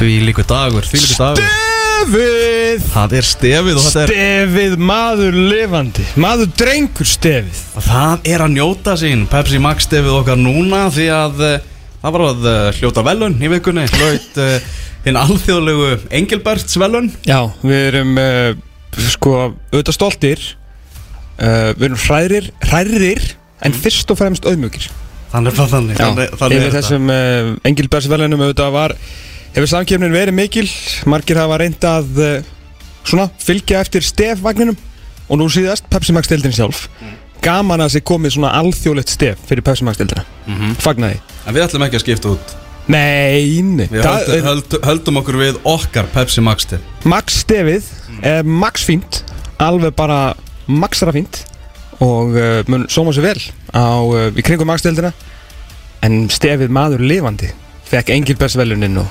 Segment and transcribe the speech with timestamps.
[0.00, 1.48] Því líku dagur, því líku dagur.
[2.00, 2.84] Stefið!
[2.94, 7.58] Það er stefið og þetta er Stefið maður lifandi Maður drengur stefið.
[7.84, 11.68] Það er að njóta sín Pepsi Max stefið okkar núna Því að uh,
[12.00, 14.72] það var að uh, hljóta velun í vikunni Hlaut uh,
[15.04, 15.90] hinn alþjóðlegu
[16.22, 18.50] Engilberts velun Já, við erum uh,
[19.12, 23.26] sko auðvitað stoltir uh, Við erum hrærir, hrærir
[23.68, 24.88] En fyrst og fremst auðmjökir
[25.34, 26.86] Þannig er það þannig Þannig, þannig yfir er þetta.
[26.88, 28.96] þessum uh, Engilbertsvelunum auðvitað var
[29.54, 30.68] Hefur samkefnin verið mikil?
[31.10, 32.50] Margir hafa reynd að uh,
[33.06, 34.76] Svona, fylgja eftir stefvagninum.
[35.30, 36.84] Og nú síðast Pepsi Max deildin sjálf.
[37.42, 40.24] Gaman að sér komið svona alþjóðlegt stef Fyrir Pepsi Max deildina.
[40.46, 40.74] Mhm.
[40.82, 41.20] Fagnaði.
[41.48, 42.56] En við ætlum ekki að skipta út.
[42.90, 46.82] Nei, nei Við Það höldum, er- höldum, okkur við okkar Pepsi Max stef.
[47.08, 47.88] Max stefið
[48.26, 49.22] er max fínt.
[49.62, 50.34] Alveg bara
[50.66, 51.44] maxra fínt.
[52.00, 53.40] Og uh, mun sóma sér vel
[53.72, 55.12] á, uh, Í kringum Max deildina.
[56.04, 57.50] En stefið maður lifandi.
[57.90, 59.08] Fekk Engilbertsvelunin og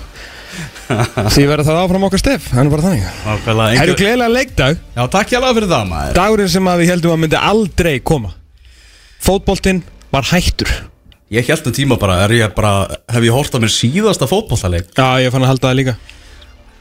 [1.34, 3.08] Því verður það áfram okkar stef Það er bara þannig.
[3.26, 4.04] Nákvæmlega Herru Engil...
[4.04, 4.84] gleðilega leikdag.
[4.96, 6.14] Já, takk hjá fyrir það maður.
[6.18, 8.32] Dagurinn sem að við heldum að myndi aldrei koma.
[9.24, 9.84] Fótboltinn
[10.14, 10.72] var hættur.
[11.30, 12.72] Ég held um tíma bara, er ég bara
[13.12, 15.96] Hef ég hort á mér síðasta fótbollaleik Já, ég fann að halda það líka.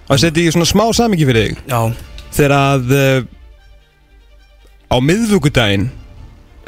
[0.09, 1.61] Og setja ég svona smá samingi fyrir þig.
[1.69, 1.81] Já.
[2.39, 3.19] Þegar að uh,
[4.89, 5.91] Á miðvukudaginn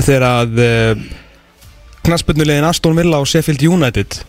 [0.01, 1.07] Þegar að uh,
[2.05, 4.21] Knaspurnulegin Aston Villa og Sheffield United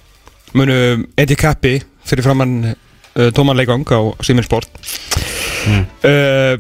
[0.56, 0.78] Munu
[1.20, 4.70] Eddie Kappi Fyrir framann uh, Tóman leikang á Simin Sport.
[5.68, 5.84] Mm.
[6.08, 6.54] uh,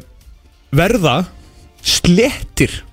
[0.71, 1.15] Verða
[1.81, 2.83] Slettir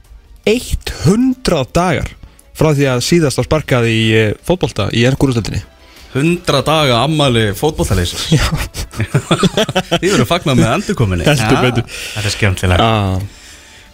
[0.49, 2.09] 100 dagar
[2.57, 5.61] Frá því að síðast á sparkað í uh, fótbolta Í ennskúrústöldinni
[6.17, 8.47] 100 daga ammali fótbollaleysins Já.
[10.01, 11.85] Þið verður fagnað með endurkominni betur.
[11.85, 13.19] Þetta er skemmtilega ah.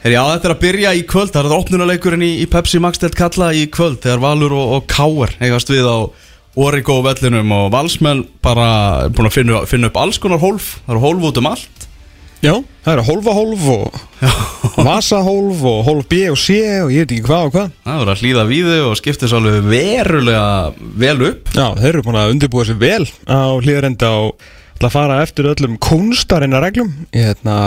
[0.04, 1.32] Herri, Já, þetta er að byrja í kvöld.
[1.32, 4.74] Það er það opnunaleikurinn í, í Pepsi Max Delt kalla í kvöld Þegar Valur og,
[4.76, 5.98] og Káar eigast við á
[6.54, 10.76] Origo vellinum og Valsmenn bara búin að finna, finna upp alls konar hólf.
[10.84, 11.88] Það eru hólf út um allt.
[12.44, 17.24] Já, það eru hólfahólf og vasahólf og hólf B og C og ég veit ekki
[17.24, 17.70] hvað og hvað.
[17.86, 20.44] Það verður að hlýða við þau og skipta svo alveg verulega
[21.04, 21.54] vel upp.
[21.56, 25.50] Já, þeir eru búin að undirbúa sér vel á hlýðarenda og ætla að fara eftir
[25.54, 26.94] öllum kúnstarinn að reglum.
[27.16, 27.58] Ég, hérna,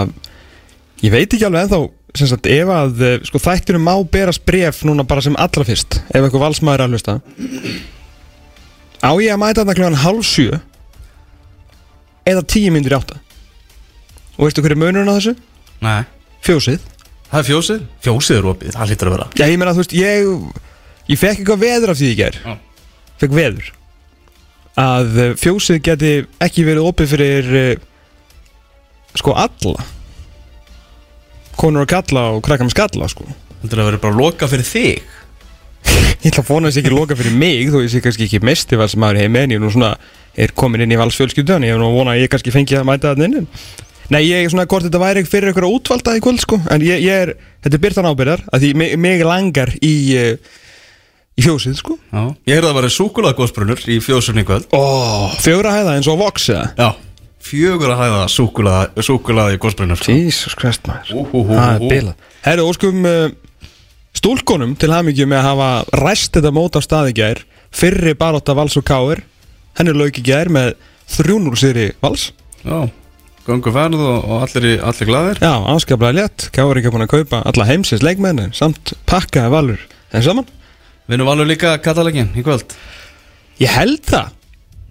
[1.01, 1.83] ég veit ekki alveg ennþá
[2.17, 6.21] sagt, ef að eh, sko, þættinum má berast bref núna bara sem allra fyrst ef
[6.21, 7.17] eitthvað valsmaður að hlusta
[9.01, 10.59] á ég að mæta þarna kljóðan hálf sjö?
[12.27, 13.19] Eða tíu myndir átta?
[14.37, 15.35] Og veistu hverju munurinn á þessu?
[15.83, 16.01] Nei.
[16.45, 16.83] Fjósið.
[17.27, 17.83] Það er fjósið?
[18.05, 19.29] Fjósið er opið, það hlýtur að vera.
[19.35, 20.65] Já, ég meina, þú veist, ég
[21.07, 22.55] Ég fekk eitthvað veður af því ég ger Já.
[23.17, 23.69] Fekk veður.
[24.77, 26.11] Að eh, fjósið geti
[26.43, 27.69] ekki verið opið fyrir uh,
[29.17, 29.85] Sko, alla.
[31.57, 33.25] Konur og kalla og krakka með skalla, sko.
[33.63, 35.15] Þetta er að vera bara loka fyrir þig
[36.23, 38.79] Ég ætla að vona þess ekki loka fyrir mig Þó ég sé kannski ekki mesti
[38.79, 39.93] vals maður heim En ég er nú svona
[40.37, 42.87] Er komin inn í valsfjölskyldan Ég er nú að vona að ég kannski fengi að
[42.89, 43.49] mæta það inn
[44.07, 47.01] Nei, ég er svona hvort þetta væri fyrir eitthvað útvalda í kvöld, sko En ég,
[47.03, 47.33] ég er
[47.65, 50.53] Þetta er byrtan ábyrðar Að því mig, mig langar í uh,
[51.37, 51.97] Í fjósið, sko.
[52.09, 52.21] Já.
[52.49, 54.71] Ég heyrði að það var súkulega í fjósunni í kvöld.
[54.73, 56.87] Oh, Fjögra hæða eins og Vox eða Já
[57.47, 61.27] Fjögur að hæða súkulega, súkulega í gósbrunur Jesus Christ maður.
[61.31, 63.27] Það er bila Herru, óskum uh,
[64.17, 67.41] stúlkonum til hamingju með að hafa ræst þetta mót á staði gær.
[67.77, 69.21] Fyrri baróta Vals og Káir
[69.77, 70.73] Henni lauk í gær með
[71.13, 72.31] 3-0 sýri Vals.
[72.63, 72.87] Já
[73.47, 75.37] Gangu verð og, og allir, allir glaðir.
[75.39, 76.49] Já, afskaplega létt.
[76.51, 80.47] Káir ekki búin að kaupa alla heimsins leikmenn en Samt pakkaði Valur En saman.
[81.07, 82.75] Vinnum alveg líka kattalegin í kvöld?
[83.61, 84.33] Ég held það.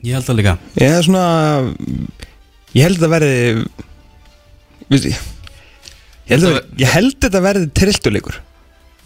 [0.06, 0.56] Ég held það líka.
[0.80, 1.26] Ég er svona
[2.76, 3.34] Ég held þetta verði
[6.30, 6.48] held,
[6.80, 8.40] ég held þetta verði trilltuleikur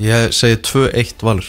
[0.00, 1.46] Ég segi 2-1 valur.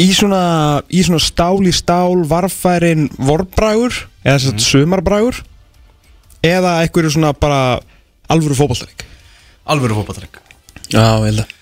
[0.00, 0.42] Í svona,
[0.88, 3.94] í svona stál í stál varfærin vorbrægur
[4.24, 5.42] eða þess að sumarbrægur
[6.42, 7.58] eða einhverju svona bara
[8.32, 9.04] alvöru fótballtæk
[9.68, 10.40] Alvöru fótballtæk
[10.92, 11.52] Já, ég held að.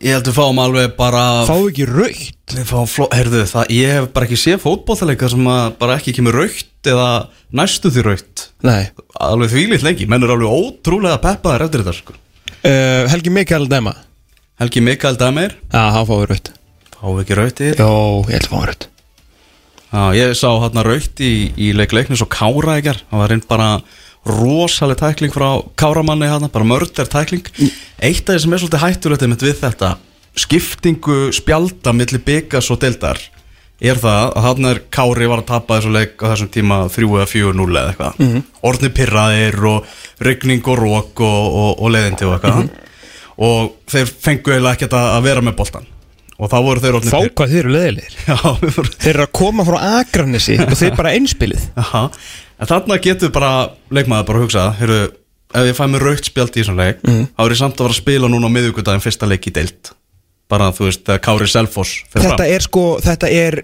[0.00, 4.10] Ég held við fáum alveg bara ekki raukt Við fáum fló, herðu það, ég hef
[4.16, 7.08] bara ekki séð fótbollaleika sem að bara ekki kemur raukt eða
[7.52, 8.88] næstu því raukt Nei.
[9.20, 12.16] Alveg þvílitt lengi, menn er alveg ótrúlega peppaðar eftir þetta sko.
[12.64, 13.92] Uh, Helgi Mikael Dema
[14.60, 16.50] Helgi Mikael Dameir, Já, hann fáðu raukt
[16.92, 18.82] fáum við ekki raukt í þetta Jó, ég held að fáðu raukt
[19.90, 23.46] Já, ég sá hérna raukt í, í leik leiknis og Kára ekki Það var reynd
[23.48, 23.68] bara
[24.28, 25.48] rosaleg tækling frá
[25.80, 27.48] Káramanni hérna, bara mörder tækling.
[28.04, 29.94] Eitt af því sem er svolítið hættulegt einmitt við þetta
[30.36, 33.18] skiptingu spjalda milli byggas og deildar
[33.80, 37.08] er það að hann er Kári var að tapa þessu leik á þessum tíma 3
[37.08, 38.20] eða 4-0 eða eitthvað.
[38.20, 38.46] Mm -hmm.
[38.68, 42.88] orðni pirraðir og rigning og rók og, og, og leðindi og eitthvað
[43.40, 45.86] og þeir fengu eiginlega ekkert að vera með boltan
[46.40, 48.18] og þá voru þeir orðni Fá hvað þeir eru leðilegir
[49.04, 52.02] Þeir eru að koma frá Akranesi og þeir bara einspilið Aha.
[52.60, 53.50] En þarna getur bara
[53.92, 55.00] leikmaður bara að hugsa heyrðu,
[55.56, 57.26] ef ég fæ mér raukt spjald í svona leik Mhm.
[57.36, 59.92] þá er ég samt að fara að spila núna á miðvíkudaginn fyrsta leik í deild
[60.50, 63.60] bara þú veist, þegar Kári Selfoss fer Þetta er sko, þetta er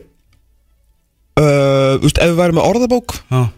[1.40, 3.49] uh, Úst, ef við værum með orðabók fram.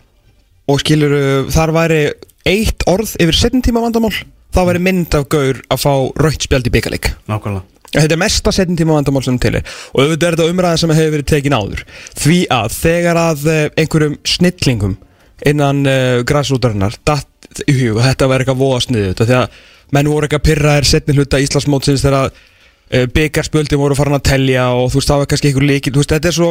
[0.68, 1.14] og skilur
[1.54, 2.00] þar væri
[2.48, 4.14] eitt orð yfir setjum tíma vandamál
[4.58, 7.66] þá væri mynd af gaur að fá raukt spjald í byggarleik Já, nákvæmlega.
[7.88, 9.54] Þetta er mesta setjum tíma vandamál sem til.
[9.56, 9.62] Er
[9.94, 11.84] og auðvitað er þetta umræða sem hefur verið tekin áður.
[12.20, 14.96] Því að þegar að eh, einhverjum snillingum
[15.46, 19.58] innan uh, græsrútarinnar datt í hug og þetta var eitthvað voða sniðið því að
[19.94, 24.90] menn voru eitthvað pyrraðir setni hluta Íslandsmótsins þegar uh, byggarspjöldin voru farin að telja og
[24.90, 25.68] þú veist það var kannski einhver
[26.02, 26.50] veist þetta er svo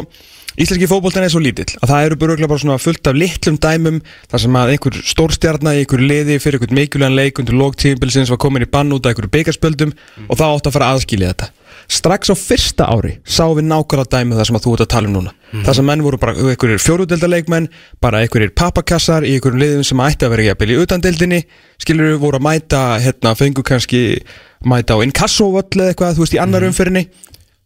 [0.58, 4.00] Íslenski fótboltin er svo lítill að það eru bara, bara svona fullt af litlum dæmum
[4.32, 8.40] þar sem að einhver stórstjarnar í einhver liði fyrir einhvern mikilvægan leik undir lógtíðinbilsins var
[8.42, 9.94] komin í bann út af einhverju byggarspjöldum
[10.26, 11.50] og það átti að fara að aðskilja þetta.
[11.88, 15.08] Strax á fyrsta ári sáum við nákvæmlega dæmi það sem að þú ert að tala
[15.08, 15.36] um núna.
[15.54, 17.70] Það sem menn voru bara einhverjir fjóruðeldarleikmenn
[18.04, 21.44] bara einhverjir pappakassar í einhverjum liðum sem ætti að vera jafnvel í utandeldinni
[21.78, 24.02] skilur við voru að mæta hérna fengu kannski
[24.68, 27.06] mæta á inkassovöll eða eitthvað þú veist í annar umferðinni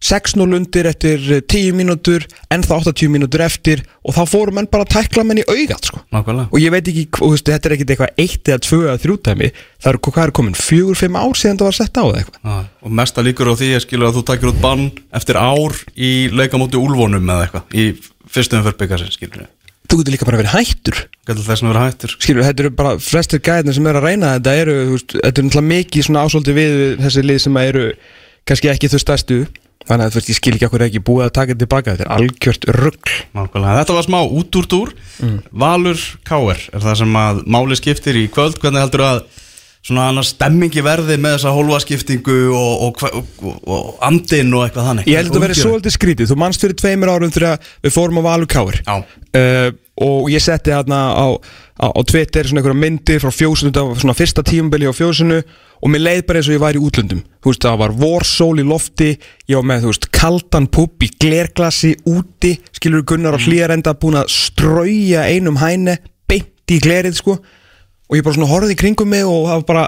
[0.02, 4.70] 6-0 undir eftir eh, 10 mínútur en það 80 mínútur eftir og þá fóru menn
[4.72, 6.02] bara að tækla menn í augat sko.
[6.50, 9.18] Og ég veit ekki, þú veist, þetta er ekkit eitthvað 1 eða 2 eða 3
[9.30, 9.52] dæmi.
[9.82, 13.26] Það er, hvað er komin, 4-5 ár síðan það var sett á Já, og mesta
[13.26, 17.30] líkur á því er skilur að þú takir út bann eftir ár í leikamóti úlvonum
[17.30, 17.90] eða eitthvað í
[18.32, 19.50] fyrstum fyrirbyggasinn skilur
[19.92, 21.00] þú getur líka bara verið hættur.
[21.28, 22.14] Gæti þess að vera hættur.
[22.16, 24.76] Skilur, þetta eru bara flestir gæðin sem eru að reyna þetta eru,
[25.12, 27.84] þetta er náttúrulega mikið ásóldi við þessi lið sem eru
[28.48, 29.40] kannski ekki þau stærstu
[29.92, 31.96] þannig að þú veist, ég skil ekki okkur ekki búið að taka þetta tilbaka.
[31.96, 34.96] Þetta er algjört rugg Nákvæmlega, þetta var smá út úr dúr.
[35.64, 39.24] Valur Káer er það sem að máli skiptir í kvöld, hvernig heldur að
[39.82, 45.08] svona annars stemmingi verði með þessa hólfaskiptingu og, og, og, og, andinn og eitthvað þannig?
[45.10, 48.22] Ég held að þetta verið svolítið skrítið, þú manst fyrir tveimur árum þegar við fórum
[48.22, 49.00] á Valur Káir Já.
[49.02, 53.84] uh, og ég setti hérna á, á, á Twitter svona einhverja myndir frá fjósunu, þetta
[53.90, 55.42] var svona fyrsta tímabili á fjósunu
[55.82, 57.24] og mér leið bara eins og ég væri í útlöndum.
[57.42, 59.10] Þú veist, það var vorsól í lofti
[59.50, 64.20] ég var með, þú veist, kaldan pubb í glerglasi úti, skilur Gunnar á hlýjarenda búin
[64.22, 65.98] að strauja einum hæne,
[66.30, 67.40] beint í glerið sko.
[68.12, 69.88] Og ég bara svona horfði í kringum mig og það var bara,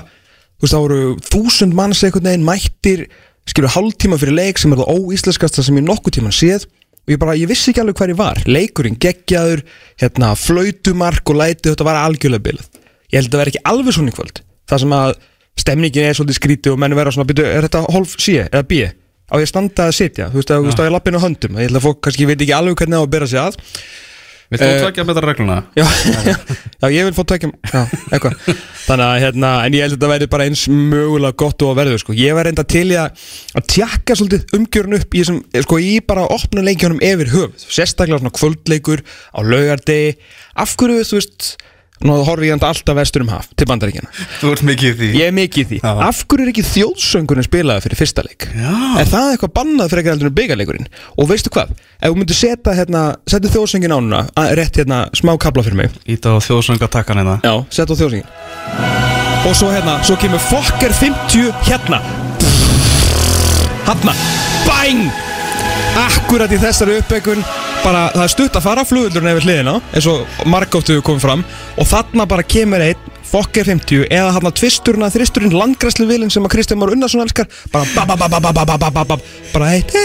[0.58, 1.02] þú veist, það voru
[1.32, 3.08] þúsund manns einhvern veginn mættir
[3.50, 6.66] skilur hálftíma fyrir leik sem er það óíslenskasta sem ég nokkuð tíman séð.
[6.66, 8.42] og ég bara, ég vissi ekki alveg hver ég var.
[8.48, 9.64] Leikurinn geggjaður,
[10.02, 12.82] hérna flautumark og læti, þetta var algjörlega bilað.
[13.12, 14.44] Ég held að það vera ekki alveg svona í kvöld.
[14.72, 15.16] Það sem að
[15.64, 18.80] stemningin er svolítið skrítið og menn vera svona, byrju, er þetta hálf C eða B?
[19.30, 21.60] Á ég að standa að sitja, þú veist, að, veist, á ég lappinu höndum.
[21.60, 23.60] Ég held að fólk kannski veit ekki alveg hvernig það á að bera sig að
[24.54, 25.58] Vilt þú Eh, tvekja með þetta regluna?
[25.80, 25.86] Já,
[26.84, 27.16] já, ég vil
[27.74, 27.82] Já,
[28.14, 28.36] eitthvað.
[28.88, 31.80] Þannig að, hérna, en ég held að þetta verði bara eins mögulega gott og að
[31.82, 32.16] verður, sko.
[32.20, 33.26] Ég var reynda til í að,
[33.58, 37.68] að tjekka svolítið umgjörun upp í þessum, sko, í bara opna leikjunum yfir höfuð.
[37.74, 40.18] Sérstaklega svona kvöldleikur á laugardegi.
[40.60, 41.54] Af hverju, þú veist,
[42.04, 44.10] nú horfi ég enda alltaf vestur um haf til bandaríkjana
[44.42, 45.92] Þú ert mikið í því Ég er mikið í því Já.
[46.08, 48.48] Af hverju er ekki þjóðsöngurinn spilaði fyrir fyrsta leik?
[48.54, 48.74] Já.
[49.04, 50.88] Er það eitthvað bannað fyrir ekki heldur en byggarleikurinn?
[51.18, 51.72] Og veistu hvað?
[52.04, 55.80] Ef þú myndir setja hérna, setja þjóðsöngin á núna að- Rétt hérna, smá kabla fyrir
[55.80, 58.28] mig Íta á þjóðsöngatakkan hérna Já, setja á þjóðsöngin
[59.48, 62.00] Og svo hérna, svo kemur Fokker 50 hérna
[63.88, 64.14] Hanna
[64.68, 65.08] Bang
[66.04, 67.44] Akkurat í þessari uppbyggun
[67.84, 71.44] bara, það er stutt að fara flugullurinn yfir hliðina eins og margóttu komið fram
[71.80, 76.54] og þarna bara kemur einn Fokker 50 eða tvisturinn að þristurinn landgræslu vilin sem að
[76.54, 79.18] Kristján Már Unnarsson elskar bara ba ba ba ba ba ba ba ba ba ba
[79.56, 79.96] bara eitt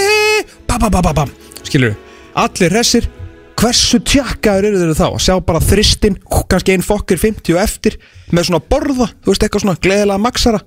[0.66, 1.26] ba ba ba ba ba
[1.66, 1.92] skilur
[2.32, 3.10] allir hressir
[3.58, 6.16] hversu tjakkaður eru þeir þá að sjá bara þristinn
[6.48, 7.98] kannski einn Fokker 50 og eftir
[8.32, 10.62] með svona borða, þú veist eitthvað svona gleðilega maksara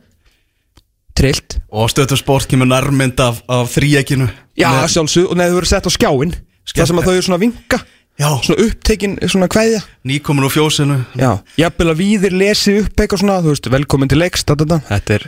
[1.18, 5.90] trillt Og stöðtu sport kemur nærmynd af, af þríekinu Já, sjálfsög, og neður verið sett
[5.90, 6.36] á skjáin
[6.70, 7.82] Það sem að þau eru svona að vinka.
[8.22, 8.28] Já.
[8.46, 9.82] Svona upptekin, svona kveðja.
[10.06, 11.00] Nýkomin úr fjósinu.
[11.18, 14.68] Já, jafnvel að víðir lesi upp eitthvað svona Þú veist, velkomin til leiks da, da,
[14.76, 14.80] da.
[14.92, 15.28] Þetta er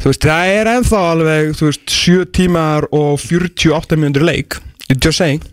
[0.00, 4.60] Þú veist, það er ennþá alveg, þú veist, 7 tímar og 48 mínútur leik.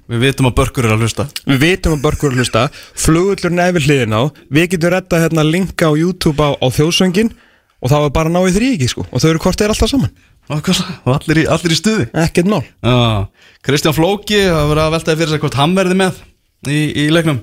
[0.07, 1.25] Við vitum að börkur er að hlusta.
[1.49, 2.63] Við vitum að börkur er að hlusta.
[2.97, 4.21] Flugullur nefnir hliðin á.
[4.53, 7.33] Við getum retta hérna linka á YouTube á, á þjóðsöngin
[7.77, 9.05] Og það var bara náið þrý ekki sko.
[9.11, 10.13] Og þau eru hvort er alltaf saman
[10.47, 10.69] Og?
[11.03, 12.05] Og allir í, allir í stuði.
[12.23, 12.61] Ekkert mál.
[12.63, 13.27] Já,
[13.67, 16.21] Kristján Flóki hafa verið að veltaði fyrir sig hvort hann verði með
[16.71, 17.41] í, í leiknum.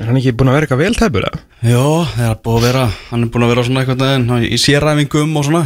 [0.00, 1.40] Er hann ekki búin að vera eitthvað vel tæpur eða?
[1.62, 1.84] Já,
[2.16, 5.46] það er að vera hann er búin að vera svona eitthvað neginn í séræfingum og
[5.46, 5.62] svona.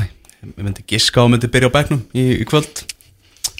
[0.46, 2.82] Ég myndi giska að myndi byrja á bekknum í, í kvöld.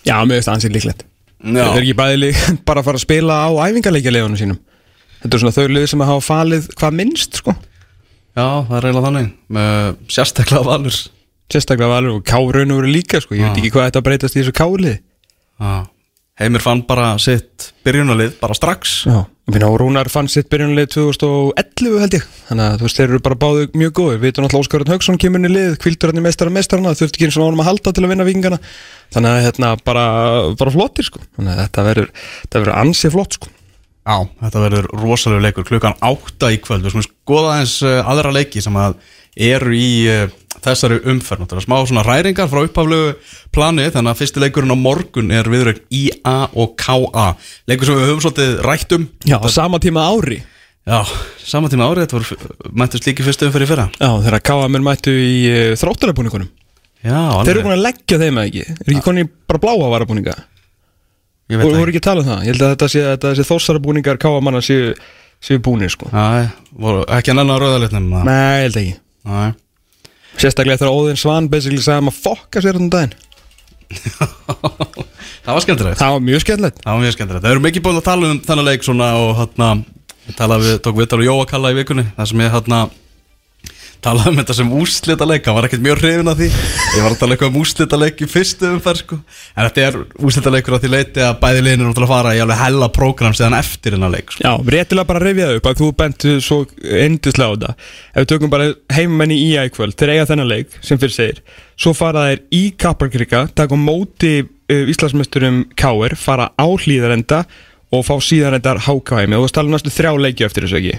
[0.07, 1.07] Já, mér veist ansið líklegt.
[1.47, 2.31] Já, Það er ekki bæðili
[2.69, 4.61] bara að fara að spila á æfingarleikjalegunum sínum.
[5.23, 7.55] Þetta er svona þau lið sem að hafa falið hvað minnst sko.
[8.37, 10.99] Já, það er eiginlega þannig með sérstaklega valur
[11.53, 13.37] Sérstaklega valur og kárun voru líka sko.
[13.39, 14.97] Ég veit ekki hvað þetta breytast í þessu kárlið
[15.57, 15.87] Já.
[16.37, 19.07] Heimir fann bara sitt byrjunalið bara strax.
[19.09, 22.27] Já, og Rúnar fann sitt byrjunlið 2011 held ég.
[22.51, 25.21] Þannig að þú veist, þeir eru bara báðu mjög góður Við veitum náttúrulega Óskarinn Haugsson
[25.23, 27.71] kemur inn í lið Kvildur hann í meistara meistarana, þurfti ekki eins og ánum að
[27.71, 28.59] halda til að vinna vikingana
[29.17, 30.05] Þannig að hérna bara,
[30.61, 31.25] bara flottir sko.
[31.39, 32.09] Þannig að þetta verður,
[32.43, 33.53] þetta verður ansið flott sko.
[34.07, 35.65] Já, þetta verður rosalega leikur.
[35.67, 36.85] Klukkan átta í kvöld.
[36.85, 36.93] Við
[40.67, 41.55] eru í þessari umferð.
[41.65, 43.15] Smá svona ræringar frá upphaflegu
[43.55, 47.31] plani Þannig að fyrsti leikurinn á morgun er viðraug IA og KA
[47.71, 49.09] Leikur sem við höfum svolítið rætt um.
[49.27, 50.43] Já, á sama tíma ári.
[50.87, 51.01] Já,
[51.43, 53.87] saman tíma árið Þetta voru mættust líki fyrstu umferð í fyrra.
[53.99, 56.47] Já, þegar KM mættu í uh, þróttarabúningunum
[57.03, 58.63] Já, Þeir eru búin að leggja þeim eða ekki?
[58.77, 60.37] Er ekki konni bara bláa varabúninga?
[61.51, 62.01] Ég Þú voru ekki.
[62.03, 62.41] að tala um það?
[62.47, 64.95] Ég held að þetta sé, þetta sé þósarabúningar KM séu,
[65.43, 66.09] séu búnir sko.
[66.11, 68.97] Já, voru ekki að nennan rauðalitnum Nei, ég held ekki.
[69.27, 69.53] Nei
[70.37, 73.15] Sérstaklega þegar Óðinn Svan basically sagði að maður fokka sér þannig daginn.
[75.47, 75.99] Það var skemmtilegt.
[76.01, 76.81] Það var mjög skemmtilegt.
[76.83, 77.45] Það var mjög skemmtilegt.
[77.45, 79.69] Það eru mikið búin að tala um þennan leik svona og hérna
[80.59, 82.81] við, tók við tala Jóa Kalla í vikunni Það sem ég hérna
[84.07, 86.49] talaði um þetta sem úslita leik Hann var ekkert mjög hrifin af því.
[86.97, 89.19] Ég var að tala eitthvað um úslita leik í fyrstu umferð sko.
[89.55, 89.99] En þetta er
[90.29, 93.59] úslita leikur á því leiti að bæði liðinu náttúrulega fara í alveg hella prógram síðan
[93.59, 94.45] eftir hennar leik sko.
[94.47, 96.59] Já, réttilega bara að rifja það upp að þú bentu svo
[97.07, 97.89] endislega á þetta.
[98.13, 101.41] Ef við tökum bara heimmenni í ækvöld Þeir eiga þennan leik sem fyrir segir.
[101.77, 107.43] Svo fara þeir í Kaparkrika Taka móti uh, Íslandsmeisturum Káir Fara á hlýðarenda
[107.95, 110.97] Og fá síðarendar HKM Og þú stala næstu þrjá leiki eftir þessu ekki?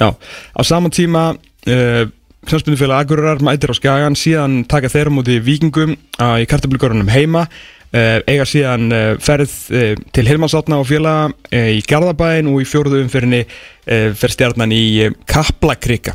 [0.00, 2.04] Já, á saman tíma uh,
[2.48, 5.92] Knastbundufélag Agurar mætir á Skagan Síðan taka þeir á móti vikingum
[6.40, 7.44] Í kartablugörunum heima.
[7.90, 13.00] Uh, eiga síðan uh, ferð uh, til Hilmansátna og uh, í Garðabæin og í fjóruðu
[13.02, 16.14] umfyrinni uh, fer stjarnan í Kaplakrika.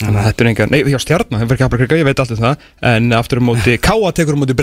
[0.00, 2.40] Þannig að þetta er enga, nei, já stjarnan, það fer Kaplakrika, ég veit allt um
[2.40, 4.56] það en aftur um móti, Káa tekur um móti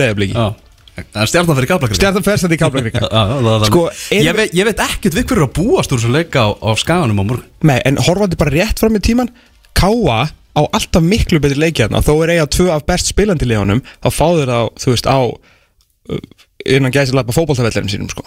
[0.97, 3.01] Það er stjarnan fyrir kaplakri stjarnan fer stjarnan í Kaplakrika.
[3.69, 3.83] Sko,
[4.17, 7.21] ég, veit, ég veit ekkert við hverju að búast úr þessu leika á, á skaganum
[7.21, 7.45] á morgun.
[7.69, 9.29] Nei, en horfandi bara rétt fram í tíman
[9.77, 10.23] Káa
[10.57, 14.51] á alltaf miklu betri leikjarna þó er eiga tvö af best spilandi leðunum þá fáður
[14.51, 16.19] þá, þú veist, á uh,
[16.65, 18.25] innan gæsilega fótboltavellarinn sínum sko.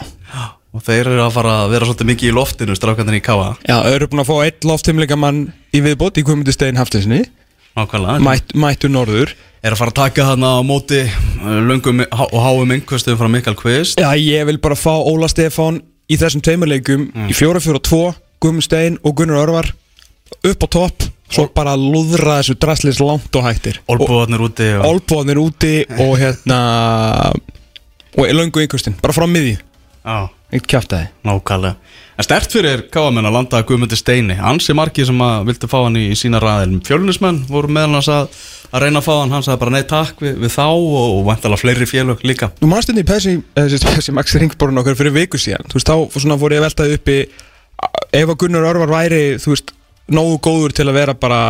[0.71, 3.75] Og þeir eru að fara að vera svolítið mikið í loftinu Strákandinn í Káa Já,
[3.83, 5.41] þau eru búin að fá eitt loftimleikamann
[5.75, 7.25] í viðbót í Guðmundustein Haftinsinni
[8.23, 9.33] Mætt, mættu norður.
[9.63, 13.57] Er að fara að taka þarna á móti uh, Löngum og háum yngkvöstuðum frá Mikael
[13.59, 14.01] Kvist.
[14.01, 18.01] Já, ég vil bara fá Óla Stefán í þessum tveimurleikum í 4-4-2,
[18.43, 19.71] Guðmund Stein og Gunnar Örvar
[20.47, 23.81] upp á topp svo bara lúðra þessu draslis langt og hættir.
[23.91, 24.85] Olbúðarnir úti og...
[24.91, 26.61] Olbúðanir úti og hérna
[28.19, 29.59] og löngu yngustin, bara frá miði
[30.01, 31.77] Já, eitt kjáftæði nákvæmlega.
[32.21, 34.37] En stert fyrir Káamenn að landa Guðmundi Steini.
[34.45, 38.09] Ansi margi sem að vildu fá hann í, í sína ræðil Fjölunismenn voru meðal hans
[38.13, 38.39] að,
[38.73, 39.35] að reyna að fá hann.
[39.35, 40.67] Hann sagði bara nei takk við, við þá.
[40.73, 42.51] Og, og vantalega fleiri félög líka.
[42.61, 46.21] Þú manst þetta í Pessi, þessi Max Ringborun okkur fyrir viku síðan, þú veist, þá
[46.25, 47.19] svona fór ég að veltaði uppi
[48.21, 49.73] ef að Gunnar Örvar væri, þú veist,
[50.13, 51.41] nógu góður til að vera bara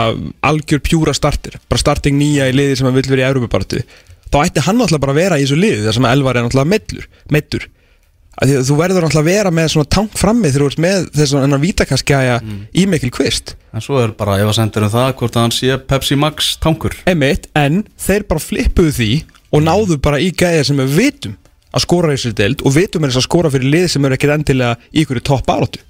[0.46, 3.82] algjör pjúra starter, bara starting nýja í liði sem hann vill vera í Európa-bartu,
[4.30, 7.08] þá ætti hann náttúrulega bara að vera í þessu liði, þar sem Elvar er meillur,
[7.30, 7.68] meittur.
[8.40, 10.80] Af því að Þú verður náttúrulega að vera með svona tank frammi þegar þú ert
[10.80, 12.36] með þess að hennar vítakaskæja
[12.72, 13.52] í mikil kvist.
[13.74, 16.54] En svo er bara ef að sendur um það hvort að hann sé Pepsi Max
[16.62, 16.94] tankur.
[17.10, 19.10] Emitt, en þeir bara flippuðu því
[19.50, 21.36] og náðu bara í gæja sem við vitum
[21.70, 24.16] að skora í sér deild og vitum er þess að skora fyrir lið sem eru
[24.16, 25.82] ekkert endilega í ykkur topp baróttu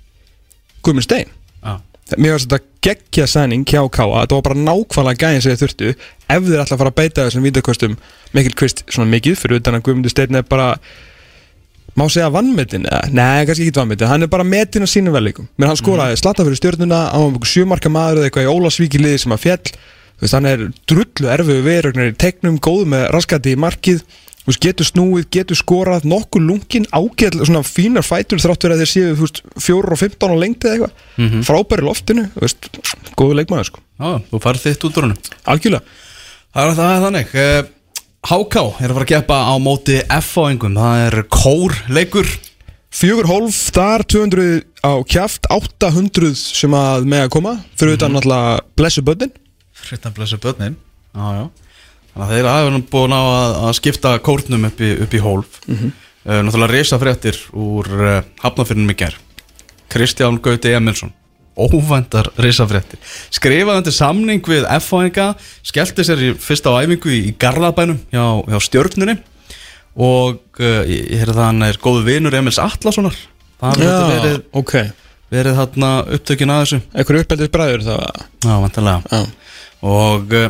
[0.85, 1.81] Guðmund Stein Já,
[2.19, 5.93] Mér finnst þetta geggja sæning hjá Káa Þetta var bara nákvæmlega gæðin sem þeir þurftu.
[6.31, 7.97] Ef þeir ætla að fara að beita þessum vítakostum
[8.37, 10.73] Mikil kvist svona mikið Fyrir utan að Guðmundur Steinn er bara
[11.99, 13.11] Má segja vannmetin eða?
[13.11, 16.23] Nei, kannski ekki vannmetin Hann er bara metin á sínum velleikum Mér hann skoraði mm.
[16.23, 19.47] slatta fyrir stjórnuna Á hann sjömarka maður eða eitthvað í Ólasvíki liði sem að
[20.21, 24.03] veist, hann er drullu erfið viðrögnar í tegnum Góð með raskati í markið
[24.51, 29.17] veist, getur snúið, getur skorað Nokkur lungin, ágæðlega, svona fínar fætur Þráttur að þeir séu,
[29.21, 31.09] veist, 4 og 15 á lengti eða eitthvað.
[31.17, 31.45] Mhm.
[31.47, 32.71] Frábæri loftinu, veist,
[33.17, 33.85] góðu leikmaður sko.
[34.01, 35.17] Já þú farið þitt út úr hann
[35.55, 35.99] Algjörlega.
[36.51, 37.35] Það er, það þannig.
[37.35, 37.63] Eh,
[38.21, 42.29] HK er að fara að keppa á móti F-fáingum Það er kórleikur
[42.91, 47.53] Fjögur hólf, þar 200 á kjaft 800 sem að með að koma.
[47.79, 49.31] Fyrir utan náttúrulega blessu börnin.
[49.71, 50.75] Frittan blessu börnin.
[51.15, 51.45] Já, já
[52.11, 55.61] Þannig að þeir hafa búin á að, að skipta kórnum upp í, upp í hólf.
[55.67, 55.99] Mm -hmm.
[56.21, 59.15] Náttúrulega reysa fréttir úr uh, hafnafyrinum í ger
[59.89, 61.15] Kristján Gauti Emilsson.
[61.57, 63.01] Óvæntar reysa fréttir
[63.33, 65.33] Skrifaði undir samning við F-fáinga
[65.67, 69.17] Skellti sér í fyrsta á æfingu í, í Garðabænum hjá, hjá stjörnunni.
[69.97, 73.17] Og uh, ég heyrði að hann er góðu vinur Emils Atlassonar
[73.61, 74.75] Það har verið, ok.
[75.33, 76.81] verið þarna upptökin að þessu.
[76.95, 78.05] Einhverju uppeldis bræður það
[78.45, 79.21] Já, vantarlega Já,
[79.91, 80.47] og uh,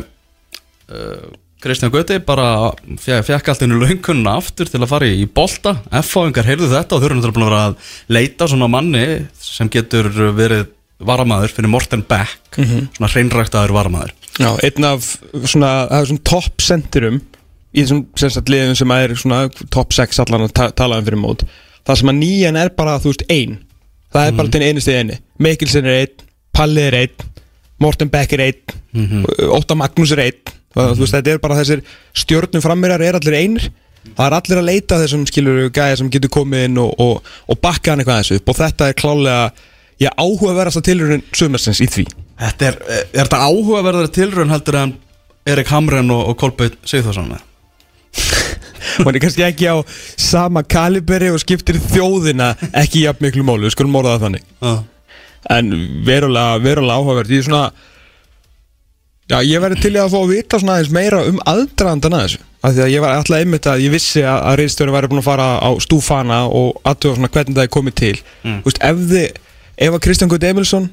[0.91, 5.75] uh, Kristján Gauti bara fekk, allt einu löngunna aftur til að fara í, bolta.
[6.01, 7.75] F-fáingar heyrðu þetta og þau eru náttúrulega búin að
[8.17, 9.03] leita svona manni
[9.37, 14.13] sem getur verið varamaður fyrir Morten Beck svona hreinræktaður varamaður.
[14.41, 15.05] Já einn af
[15.45, 17.19] svona, það er svona top centerum
[17.71, 21.45] í þessum liðum sem er svona top 6 allan að ta tala um fyrir mót.
[21.85, 23.59] Það sem að nýjan er bara, þú veist, ein.
[24.11, 27.29] Það er bara til einu stið einu Mikkelsen er einn, Palli er einn
[27.81, 29.21] Morten Beck er einn
[29.55, 31.83] Óta Magnús er einn þú veist, þetta er bara þessir
[32.23, 33.69] stjórnum frammerar er allir einir.
[34.01, 37.29] Það er allir að leita að þessum skilur gæja sem getur komið inn og, og,
[37.45, 38.49] og bakka hann eitthvað þessu upp.
[38.49, 39.43] Og þetta er klálega
[40.01, 42.07] já, áhugaverðasta tilurinn sumarsins í því.
[42.41, 44.95] Þetta er, er þetta áhugaverðari tilraun heldur en
[45.51, 47.35] Erik Hamren og, og Kolbjörn Sigþórsson?
[48.97, 49.77] Hann er kannski ekki á
[50.19, 54.49] sama kaliberi og skiptir þjóðina ekki jafn miklu mólu, við skulum morða það þannig.
[54.57, 54.73] Já,
[55.57, 55.71] en
[56.07, 57.63] verulega, verulega áhugaverð ég er svona
[59.31, 62.41] já, ég verði til að fá að vita svona aðeins meira um aðdraðandan að þessu
[62.61, 65.21] af því að ég var alltaf einmitt að ég vissi að, að reyðstjóri væri búin
[65.21, 68.59] að fara á stúfana og aðtöfa svona hvernig það er komið til mm.
[68.67, 69.39] Vist, ef þið,
[69.87, 70.89] ef að Kristján Guð Emilsson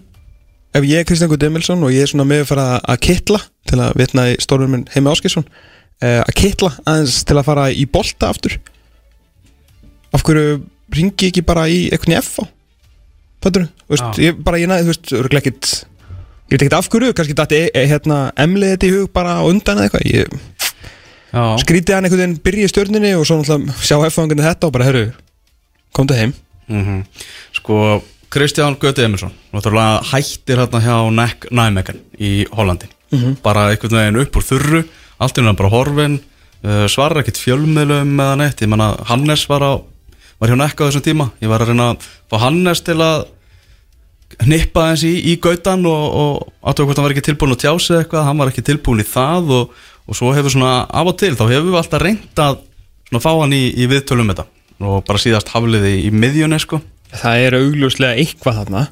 [0.78, 3.42] ef ég er Kristján Guð Emilsson og ég er svona með að fara að kittla
[3.68, 7.68] til að vitna í stórun minn Heimi Áskilsson uh, að kittla aðeins til að fara
[7.68, 8.57] í bolta aftur
[10.16, 10.60] af hverju
[10.97, 12.45] ringi ekki bara í eitthvað F á
[13.45, 13.67] þú?
[13.93, 14.08] Já.
[14.23, 15.13] Ég, bara ég næði, þú veist,
[16.49, 19.34] Ég veit ekkert af hverju, kannski dætti e, e, hérna, emlið þetta í hug bara
[19.37, 20.04] á undan eða eitthvað.
[20.08, 20.30] Ég
[21.28, 24.73] já, skrítið hann einhvern veginn byrja í stjörninni og svo náttúrulega sjá F-fangunni þetta og
[24.73, 25.02] bara, herru,
[25.93, 26.32] komdu heim.
[26.73, 27.02] Mhm.
[27.58, 28.00] Sko,
[28.32, 32.89] Kristján Gauti Emilsson Náttúrulega hættir hérna hjá Neck Nijmegen í Hollandi.
[33.45, 34.82] Bara einhvern veginn upp úr þurru
[35.19, 36.19] Allt hann bara horfin
[36.61, 39.73] uh, Svarar ekkert fjölmiðlum með hann eitt Ég menna, Hannes var á
[40.39, 41.25] Var hjá Neck á þessum tíma.
[41.43, 43.25] Ég var að reyna að fá Hannes til að
[44.49, 47.97] Nippa eins í, í Gautan Og, og aðtöku hvort hann var ekki tilbúin að tjási
[47.99, 49.76] eitthvað Hann var ekki tilbúin í það Og,
[50.08, 52.60] og svo hefur svona af og til Þá hefur við alltaf reynt að
[53.08, 54.45] Svona fá hann í, í viðtölum þetta.
[54.84, 56.82] Og bara síðast hafliði í miðjunni sko.
[57.08, 58.82] Það er augljóslega eitthvað þarna.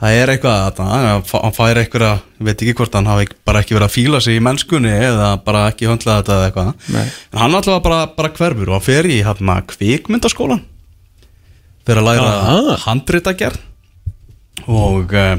[0.00, 3.60] Það er eitthvað að hann fær eitthvað að, ég veit ekki hvort hann hafi bara
[3.60, 6.72] ekki verið að fíla sig í mennskunni eða bara ekki höndla þetta eða eitthvað.
[6.96, 7.04] Nei.
[7.32, 10.64] en hann alltaf bara, bara hverfur og hann fer í hann kvikmyndaskólan
[11.86, 12.76] fyrir að læra Aha.
[12.84, 13.62] handritagerð
[14.64, 15.36] og uh,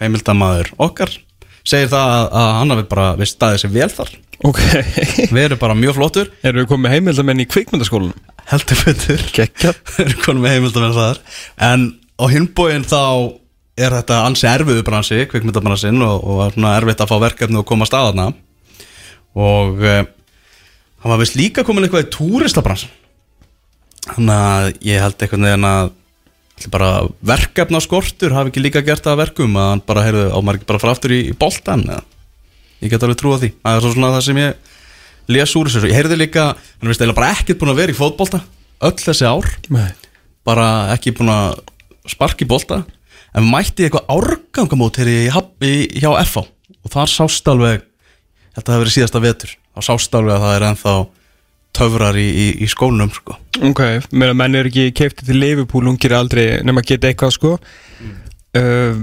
[0.00, 1.14] heimildamaður okkar
[1.62, 4.12] segir það að, að hann hafi bara við staðið sér vel þar.
[4.42, 4.62] Ok.
[5.30, 6.32] Verið bara mjög flottur.
[6.42, 8.32] Erum við komið heimildamenn í kvikmyndaskólanum?
[8.50, 9.22] heldur betur.
[10.02, 11.20] Er konum með heimildamenn þar.
[11.62, 11.86] En
[12.18, 13.02] á hinbóin þá
[13.80, 17.68] er þetta ansi erfiðu bransi, kvikmyndabransin og, og er svona erfitt að fá verkefni og
[17.68, 18.26] koma að staðarna
[19.32, 20.02] og uh,
[21.00, 22.92] hann var vist líka komin eitthvað í túristabransin
[24.10, 25.94] þannig að ég held eitthvað neginn að
[26.70, 26.90] bara
[27.26, 30.60] verkefna skortur hafi ekki líka gert það að verkum að hann bara, heyrðu, á maður
[30.60, 32.04] ekki bara fara aftur í, í boltan eða?
[32.82, 33.52] Ég get alveg trúa því.
[33.62, 34.72] Það er svo svona það sem ég
[35.32, 35.90] les úr þessu.
[35.90, 38.42] Ég heyrði líka, hann er vist eiginlega bara ekkert búin að vera í fótbolta
[38.82, 39.52] öll þessi ár.
[39.72, 39.92] Nei.
[40.46, 41.62] Bara ekki búin að
[42.10, 42.82] sparka í bolta.
[43.32, 46.46] En mætti eitthvað árgangamót hér í, í, hjá FH
[46.82, 47.84] og þar sást alveg
[48.56, 50.94] þetta hefur verið síðasta vetur þá sást alveg að það er ennþá
[51.76, 53.36] töfrar í, í, í skónum sko.
[53.64, 53.82] Ok,
[54.12, 57.54] meðan menn er ekki keiftið til Liverpool ungir aldrei nema geta eitthvað sko.
[58.52, 59.00] Uh,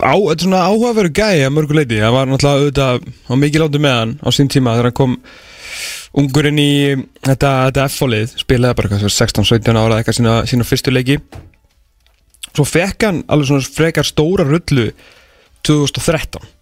[0.00, 3.64] á, Þetta er svona áhugaveru gæi að mörgu leiti, það var náttúrulega auðvitað á mikið
[3.64, 5.18] látið með hann á sín tíma þegar hann kom
[6.16, 6.72] ungur inn í
[7.20, 11.20] þetta, þetta F-fólið, spilaði bara hvað, 16-17 ára eitthvað sína, sína fyrstu leiki.
[12.56, 14.88] Svo fekk hann alveg svona frekar stóra rullu
[15.66, 16.55] 2013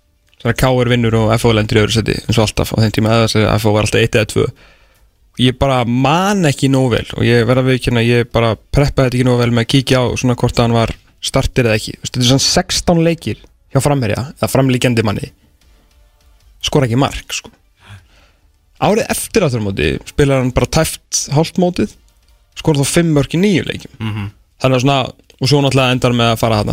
[0.44, 0.92] þegar K.R.
[0.92, 1.54] vinnur og F.O.
[1.56, 3.72] lendur í öðru seti eins og alltaf á þeim tíma eða þess að F.O.
[3.72, 4.46] var alltaf 1 eða 2
[5.44, 9.18] ég bara man ekki nóg vel og ég verða við ekki ég bara preppaði þetta
[9.18, 10.92] ekki nóg vel með að kíkja á svona hvort hann var
[11.24, 13.40] startir eða ekki þetta er svona 16 leikir
[13.72, 15.32] hjá framherja eða framlíkjandi manni
[16.64, 17.50] skora ekki mark sko.
[18.84, 21.96] árið eftir að þurra móti spilar hann bara tæft hálft mótið
[22.60, 24.32] skora þá 5 mörk í nýju leikjum mm -hmm.
[24.62, 25.00] þannig að svona
[25.34, 26.70] og svo náttúrulega endar með að fara hann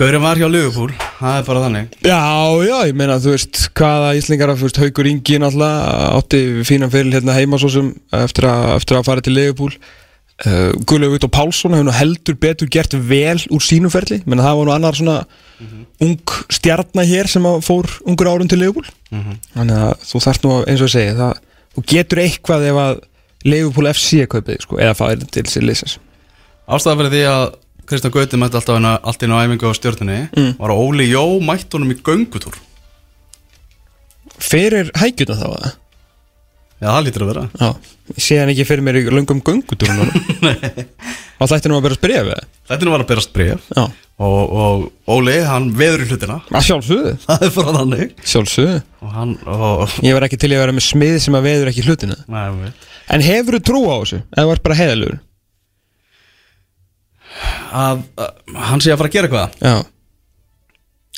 [0.00, 1.96] Gaurinn var hjá Liverpool, það er bara þannig.
[2.08, 2.20] Já,
[2.64, 7.18] já, ég meina, þú veist, hvaða Íslingar, þú veist, Haukur Ingi náttúrulega átti fínan fyrir
[7.18, 11.76] hérna heima svo sem eftir að, eftir að fara til Leifupúl uh, Guðlaug Vítor Pálsson
[11.76, 15.20] hefur nú heldur betur gert vel úr sínum ferli, menna það var nú annar svona
[16.00, 18.88] ung stjarnar hér sem að fór ungur árum til Leifupúl
[19.52, 21.40] þannig að þú þarft nú að, eins og ég segi það,
[21.76, 23.00] þú getur eitthvað ef að
[23.44, 26.00] Leifupúl FC kaupið, sko, eða færi til sér leysins
[26.70, 27.50] Ástæða fyrir því að
[27.90, 30.52] Kristján Gauti mætti alltaf á- allt inn á æfingu á stjórnunni Mm.
[30.60, 32.54] var að Óli Jó mætti honum í göngutúr?
[34.40, 35.70] Fyrir hægjuna þá að
[36.80, 37.42] Já, það lítur að vera.
[37.60, 37.66] Já,
[38.16, 39.98] ég sé hann ekki fyrir mér í löngum göngutúrum
[40.40, 42.38] Þá þætti nú að að spyrja við
[42.70, 43.82] það er nú að berast bref Já,
[44.16, 46.38] og, og Óli, hann veður í hlutina.
[46.52, 47.12] Sjálfsögðu.
[47.26, 48.10] Það er bara þannig.
[48.32, 48.74] Sjálfsögðu.
[49.02, 51.84] Og hann, og, Ég var ekki til að vera með smið sem að veður ekki
[51.88, 52.16] hlutina.
[52.30, 52.72] Nei,
[53.10, 54.20] En hefur þú trú á þessu?
[54.36, 55.16] Eða var bara heiðalugur?
[57.72, 59.56] Að, að hann sé að fara að gera eitthvað.
[59.64, 59.74] Já.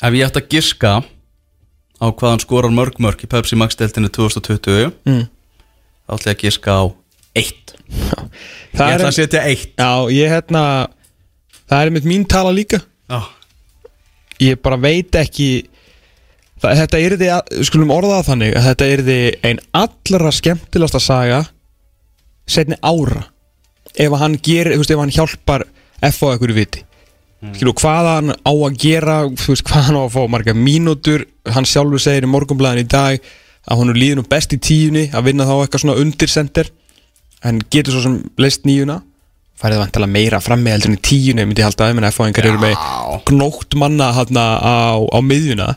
[0.03, 0.93] Ef ég ætti að giska
[2.03, 5.23] á hvað hann skorar mörg mörg í Pepsi Max deltinu 2020 mm.
[6.09, 6.83] þá ætla ég að giska á
[7.39, 7.75] eitt.
[7.93, 9.71] Ég Það ætla að setja eitt.
[9.77, 10.63] Já, ég hérna
[11.63, 12.81] Það er mitt mín tala líka.
[13.09, 13.21] Já,
[14.41, 15.67] Ég bara veit ekki
[16.61, 20.33] það, Þetta er því að, skulum orða það þannig að Þetta er því ein allra
[20.33, 21.43] skemmtilegasta saga
[22.49, 23.23] setni ára.
[23.93, 25.63] Ef að hann gerir, þú veist, ef hann hjálpar
[26.09, 26.83] F á einhverju viti.
[27.43, 31.67] Skilu, hvað hann á að gera veist, hvað hann á að fá marga mínútur hann
[31.67, 33.25] sjálfur segir í morgunblæðin í dag
[33.67, 36.69] að hún er líðin best í tíunni að vinna þá eitthvað svona undir center.
[37.43, 39.01] Hann getur svo sem leist nýjuna
[39.59, 42.47] færið vantala meira frammi heldur en í tíunni myndi ég halda að, menn að F-fáingar
[42.49, 42.87] eru með
[43.29, 45.67] gnótt manna hana á, á miðjuna.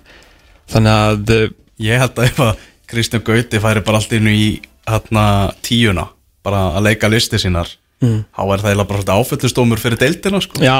[0.72, 1.48] Þannig að eh,
[1.86, 4.46] ég held að ef að Kristján Gauti færi bara allt innu í
[4.86, 5.26] hérna
[5.66, 6.08] tíuna
[6.46, 7.70] bara að leika listi sínar
[8.04, 8.20] mm.
[8.36, 10.62] þá er það eiginlega bara svolítið áfællustómur fyrir deildina sko.
[10.64, 10.76] Já,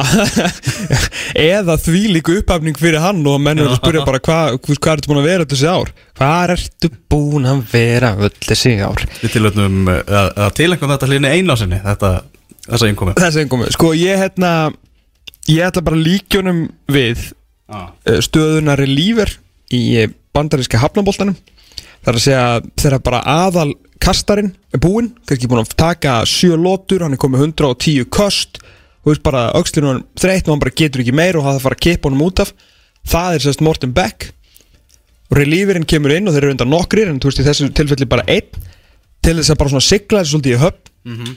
[1.57, 5.13] eða því líka upphafning fyrir hann og menn eru að spyrja bara hvað hva, ertu
[5.13, 5.93] búin að vera þessi ár?
[6.17, 8.15] Hvað ertu búin að vera
[8.47, 9.07] þessi ár?
[9.23, 12.13] Við tilöfnum að, að tilengum þetta hlýni eina sinni þetta,
[12.69, 14.53] þessa innkomi þessi einkomi, sko ég hérna
[15.51, 17.31] ég ætla bara líkjónum við
[17.71, 17.91] ah.
[18.07, 19.37] uh, stöðunar lífer
[19.75, 21.35] í eh, bandaríska hafnaboltanum.
[22.05, 22.47] Það er að segja
[22.79, 23.73] þegar bara aðal
[24.07, 28.61] kastarinn er búinn, kannski búinn að taka sjö lótur, hann er komið 110 kost
[29.07, 31.61] og veist bara aukslinu hann þreytt og hann bara getur ekki meir og það þarf
[31.61, 32.55] að fara að kipa honum út af.
[33.07, 34.31] Það er sérst Morten Beck.
[35.31, 38.09] Og relífurinn kemur inn og þeir eru undan nokkrir en þú veist í þessu tilfelli
[38.11, 38.67] bara einn.
[39.23, 41.37] Til þess að bara svona sigla þessu svolítið í höfn.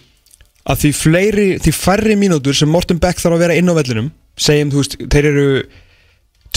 [0.70, 4.10] Að því fleiri, því færri mínútur sem Morten Beck þarf að vera inn á vellinum
[4.40, 5.48] segjum, þú veist, þeir eru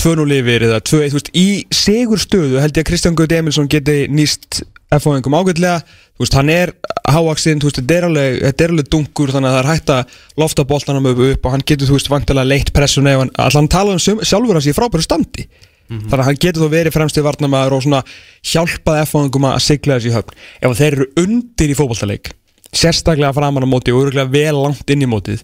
[0.00, 3.70] 2-0 yfir eða 2-1, þú veist, í sigur stöðu held ég að Kristján Gaut Emilsson
[3.70, 4.62] geti nýst
[4.98, 5.80] F-fáingum ágætlega.
[6.12, 6.72] Þú veist, hann er
[7.08, 9.92] hávaksinn, þú veist, þetta er alveg, þetta er alveg dungur, þannig að það er hægt
[9.94, 13.32] að lofta boltanum upp, upp og hann getur, þú veist, vantilega leitt pressun ef hann,
[13.46, 15.46] allan tala um sjálf- sjálfur hans í frábæru standi?
[15.92, 18.02] Þannig að hann getur þó verið fremst í varnamaður og svona
[18.48, 20.36] hjálpað F-fáingum að sigla þessi höfn.
[20.62, 22.30] Ef þeir eru undir í fótballtaleik
[22.72, 25.42] sérstaklega framan á móti og örgulega vel langt inn í mótið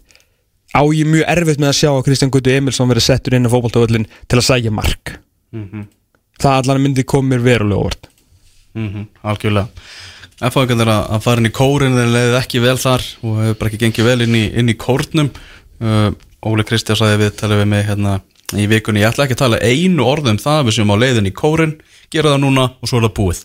[0.73, 3.53] á ég mjög erfitt með að sjá að Kristján Gutti Emilsson verið settur inn á
[3.53, 5.13] fótballtavöllin til að sækja mark.
[6.41, 8.09] Það allan myndi komið mér verulega óvart
[8.77, 9.69] mm Algjörlega.
[10.39, 13.71] F-fáingan er að, fara inn í kórin þeir leiðið ekki vel þar og hefur bara
[13.73, 15.31] ekki gengið vel inn í, inn í kórnum.
[15.83, 16.11] Uh,
[16.47, 18.13] Óli Kristján sagði við talið við mig hérna
[18.55, 21.29] í vikunni, ég ætla ekki að tala einu orð um það við sem á leiðin
[21.29, 21.75] í kórin
[22.15, 23.43] gera það núna og svo er það búið.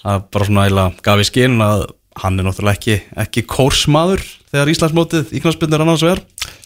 [0.00, 1.84] Það er bara svona eiginlega gaf í skinn að
[2.24, 4.24] hann er náttúrulega ekki, ekki kórsmaður
[4.54, 6.24] þegar Íslandsmótið í knastbyrnir annars vegar.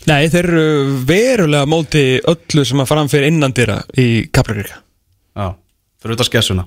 [0.09, 5.55] Nei, þeir eru verulega móti öllu sem að framfyrir innandira í Kaplaríka Já,
[5.99, 6.65] fyrir auðvitað skessuna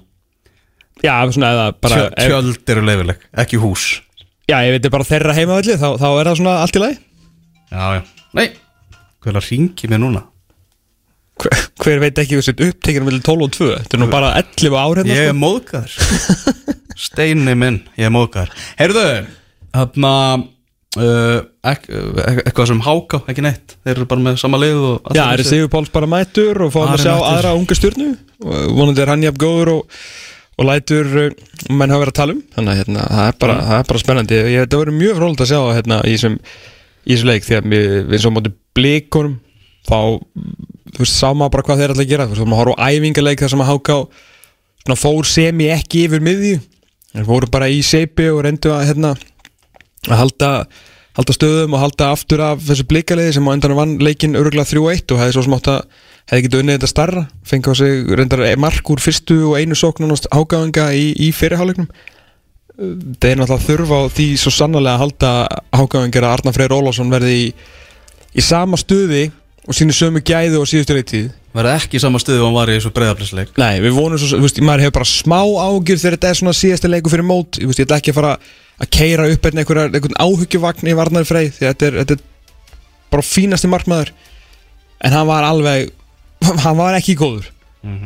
[1.02, 3.86] Já, svona eða bara Tjö, Tjöld eru leifileg, ekki hús.
[4.50, 7.00] Já, ég veit bara þeirra heimavalli þá, þá er það svona allt í lagi.
[7.72, 8.02] Já, já,
[8.36, 8.48] nei
[9.22, 10.22] Hvað er að ringi mér núna?
[11.42, 14.76] Hver, hver veit ekki þessi upptekinu með 12 og 2 Þetta er nú bara 11
[14.78, 15.38] ár hérna Ég er sko.
[15.42, 15.94] móðgæður
[17.06, 19.06] Steini minn, ég er móðgæður Heyrðu,
[19.72, 20.12] þarna
[20.42, 21.38] uh,
[21.72, 23.78] ek, ek, Eitthvað sem háká, ekki neitt?
[23.86, 24.84] Þeir eru bara með sama lið
[25.16, 25.46] Já, er.
[25.48, 28.12] Sigur Páls bara mætur og fáum að sjá aðra unga stjórnu
[28.42, 29.98] vonandi er hann jafn góður og,
[30.62, 31.30] og lætur uh,
[31.70, 32.42] menn hafa verið að tala um.
[32.56, 34.42] Þannig að hérna, það, er bara, það er bara spennandi.
[34.54, 38.18] Ég, það verður mjög frólægt að sjá hérna, í þessum leik því að við, við
[38.18, 39.40] eins og móti blikunum.
[39.90, 39.98] Þá
[40.92, 42.28] þú veist, maður bara hvað þeir ætla að gera.
[42.30, 43.98] Þú veist, maður horf á æfingaleik þar sem að háká
[44.84, 46.62] svona, fór semi ekki yfir miðju.
[47.12, 49.16] Þeir fóru bara í seipi og reyndu að hérna,
[50.08, 50.52] að halda
[51.18, 55.12] halda stöðum og halda aftur af þessu blikaliði sem á endanum vann leikinn öruglega 3-1
[55.12, 55.82] og hefði svo sem átt að
[56.32, 57.26] hefði getið unnið þetta starra?
[57.48, 61.92] Fengið á sig reyndar mark úr fyrstu og einu sóknunast ágáðinga í, í fyrirháleiknum
[62.82, 65.32] það er náttúrulega þurfa á því svo sannlega að halda
[65.76, 67.46] ágáðingar að Arnar Freyr Ólásson verði í,
[68.34, 69.28] í sama stuði
[69.68, 71.28] og sínu sömu gæðu og síðustu leiktíð.
[71.54, 74.40] Verði ekki í sama stuðu og hann var í þessu breyðablísleik Nei, við vonum svo,
[74.42, 77.60] veist, maður hefur bara smá ágjur þegar þetta er svona síðasta leiku fyrir mót.
[77.60, 78.34] Ég, veist, ég ætla ekki að fara
[78.82, 82.24] að keira upp einhvern áhyggjuvagn í Varnar Frey því þetta er, þetta er
[83.14, 84.14] bara fínasti markmaður.
[85.04, 85.92] En hann var alveg
[86.66, 87.50] hann var ekki góður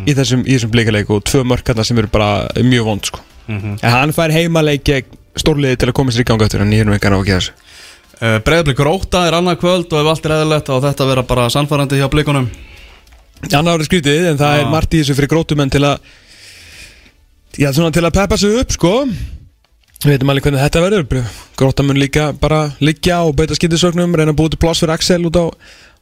[0.07, 3.23] í þessum, í þessum bleikaleiku og tvö mörkarna sem eru bara mjög vond sko.
[3.47, 4.87] en hann fær heimaleik
[5.35, 7.19] stórliði til að koma sér í ganga eftir en ég er nú ekki að ná
[7.19, 7.55] að gera þessu.
[8.15, 11.49] Uh, Breyðablíkur óta er annað kvöld og ef allt er eðalegt á þetta vera bara
[11.51, 12.45] sannfærandi hjá blíkunum
[13.51, 14.61] Annar árið skrítið en það Já.
[14.61, 15.99] er margt í þessu fyrir grótumenn til að
[17.55, 18.89] Já, svona til að peppa sig upp, sko.
[20.03, 21.27] Við veitum alveg hvernig þetta verður.
[21.55, 25.21] Gróta mun líka bara liggja og beita skindisögnum reyna að búið til pláss fyrir Axel
[25.29, 25.45] út á,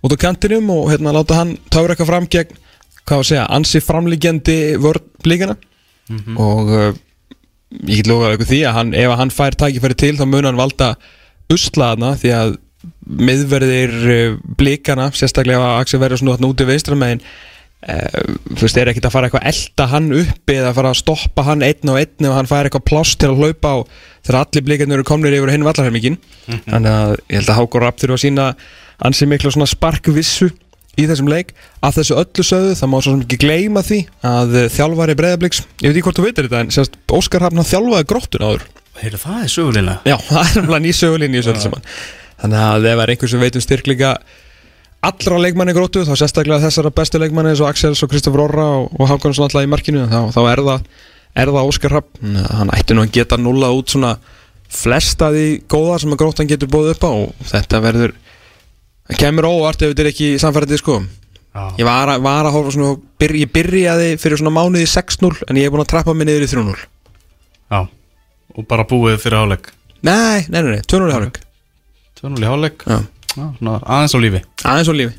[0.03, 2.57] út á kantinum og hérna láta hann tára eitthvað fram gegn,
[3.03, 5.55] hvað var að segja ansi framlíkjandi vörn blíkana.
[6.37, 6.91] Og uh,
[7.87, 10.59] ég get lofað ykkur því að hann, ef hann fær tækifæri til þá mun hann
[10.59, 10.93] valda
[11.53, 12.53] uslaðna því að
[13.07, 18.77] miðverðir uh, blíkana, sérstaklega að Axel verður svona þarna úti vinstra megin uh, þú veist,
[18.77, 21.63] er ekkert að fara eitthvað að elda hann uppi eða að fara að stoppa hann
[21.63, 23.77] einn og einn og hann fær eitthvað pláss til að hlaupa á
[24.23, 28.03] þegar allir blíkarnir eru komnir yfir hinn vallarhermingin þannig að ég held að Hákor Rapp
[28.03, 28.47] þurfa að sína
[29.01, 30.51] ansi mikla svona sparkvissu
[30.99, 31.53] í þessum leik.
[31.81, 35.63] Að þessu öllu sögðu, það má svo sem ekki gleyma því að uh, þjálfari breyðabliks
[35.81, 38.65] ég veit ekki hvort þú veitir þetta en sérst Óskar Hafn hann þjálfaði gróttun áður.
[39.01, 41.91] Heyrðu, það er sögulega Já, það er náttúrulega nýsögulinni í þessu öllu saman.
[42.43, 44.13] Þannig að ef það er einhver sem veit um styrkleika
[45.03, 48.93] allra leikmanni grótu þá sérstaklega þessara bestu leikmanni eins og Axels og Kristofur Orra og,
[48.95, 50.85] og Hákonarsson alltaf í markinu þá, þá er það,
[51.43, 54.13] er það Óskar Rapp hann ætti nú að geta nullað út svona
[54.73, 58.15] flesta því góða sem að grótan getur búið upp á og þetta verður
[59.09, 61.01] það kemur óvart ef þetta er ekki samfærandi sko.
[61.77, 65.55] Ég var, að- var að horfa svona byr, ég byrjaði fyrir svona mánuði 6-0 en
[65.59, 66.77] ég er búin að trappa mig niður í 3-0
[67.69, 67.87] Já,
[68.57, 69.69] og bara búið fyrir hálfleik?
[70.03, 71.37] Nei, nei, nei, nei 2-0 í hálfleik.
[72.19, 72.83] 2-0 í.
[73.37, 74.41] Já, svona aðeins á lífi.
[74.63, 75.13] Aðeins og lífi.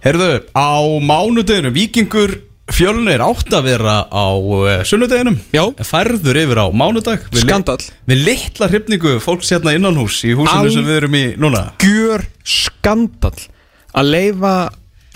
[0.00, 0.68] Herðu, á
[1.04, 1.70] mánudeginu
[2.70, 5.38] Víkingur fjölnir átt að vera á uh, sunnudeginum.
[5.52, 5.64] Já.
[5.84, 7.82] Færður yfir á mánudag við li- Skandall.
[8.06, 11.64] Við litla hrifningu fólks hérna innan hús Í húsinu Al- sem við erum í núna.
[11.82, 13.34] Gjör skandal
[13.94, 14.54] að leifa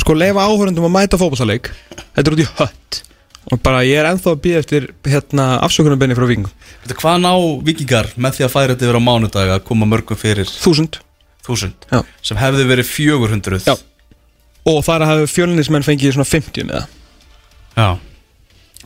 [0.00, 1.70] sko leifa áhörundum að mæta fótballsaleik
[2.16, 3.00] þetta er út í hött.
[3.52, 7.32] Og bara ég er ennþá að býða eftir hérna afsökunarbenni frá vikingum Veitu, Hvað ná
[7.66, 10.48] Víkingar með því að færa þetta yfir á mánudag Að koma mörgum fyrir?
[10.48, 10.96] Þúsund.
[11.44, 11.84] Þúsund.
[11.92, 12.00] Já.
[12.24, 13.74] Sem hefði verið 400 Já.
[14.64, 17.00] og það er að hafa fjölinismenn fengið svona 50 með það
[17.74, 17.88] Já.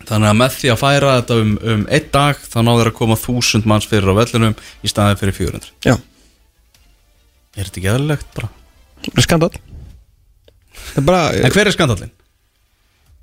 [0.09, 3.17] Þannig að með því að færa þetta um, um einn dag Þá náður að koma
[3.19, 4.55] þúsund manns fyrir á vellunum
[4.87, 5.97] Í staðið fyrir 400 já,
[7.59, 8.49] Er þetta ekki eðlilegt bara?
[9.03, 12.15] það er skandal það er bara En hver er skandallin?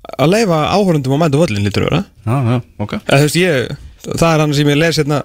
[0.06, 3.72] að leifa áhörundum að mæta völlin lítur vera Já, já, ok Eða, þú veist, ég,
[4.06, 5.18] það er hann sem ég les hérna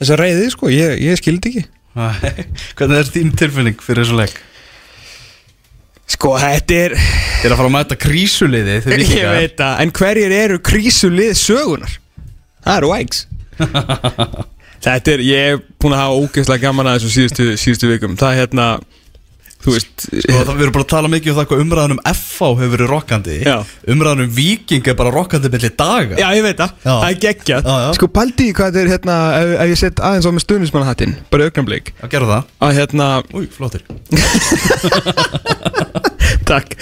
[0.00, 1.62] þessa reyði sko, ég, ég skildi ekki
[2.80, 4.40] Hvernig er þín tilfinning fyrir þessu leik?
[6.12, 10.34] Sko, þetta er Þið er að fara að mæta krísuliði Ég veit það, en hverjir
[10.36, 11.98] eru krísulið sögunar?
[12.62, 13.24] Það eru Wags.
[14.82, 18.16] Þetta er, ég er búin að hafa ógeðslega gaman að þessu síðustu, síðustu vikum.
[18.18, 18.66] Það er hérna,
[19.62, 22.00] þú veist Sko, það, við erum bara að tala mikið um það hvað umræðan um
[22.10, 23.36] FH hefur verið rokkandi.
[23.46, 23.56] Já.
[23.94, 26.14] Umræðan um Viking er bara rokkandi milli daga.
[26.18, 27.60] Já, ég veit það, það er geggjað.
[27.98, 31.12] Sko, pældi í hvað þetta er hérna, ef, ef ég set aðeins á með stuðnismannahattin
[31.32, 32.42] Bara augnablik Að gera það.
[32.66, 33.06] Að hérna,
[33.38, 33.82] Új, flottir.
[36.52, 36.74] Takk.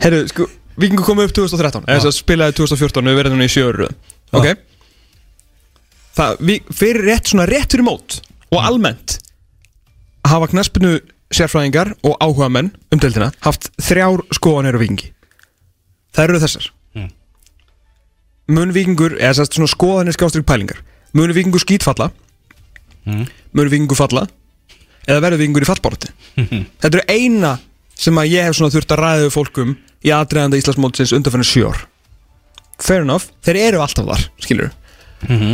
[0.00, 0.46] Herru, sko,
[0.80, 3.88] vikingu komið upp 2013 Eða spilaði 2014 og við verðum núna í sjöru
[4.36, 4.48] Ok?
[6.16, 9.18] Það, við, fyrir rétt svona rétt fyrir mót Og almennt
[10.28, 10.96] Hafa knaspinu
[11.34, 15.12] sérfræðingar og áhuga menn um deildina Haft þrjár skoðanir á vikingi
[16.10, 16.64] Það eru þessar.
[16.98, 17.10] Mm.
[18.50, 20.82] Mun vikingur, eða sérst svona skoðanir skjástrík pælingar
[21.14, 22.10] Mun vikingur skítfalla?
[23.06, 23.26] Mm.
[23.54, 24.26] Mun vikingur falla?
[25.06, 27.56] Eða verður vikingur í fallbárati Þetta eru eina
[28.00, 31.68] sem að ég hef svona þurft að ræða við fólkum í aðdreðanda Íslandsmótsins undanfærin sjö
[31.68, 31.82] ár.
[32.80, 34.70] Fair enough, þeir eru alltaf þar, skilur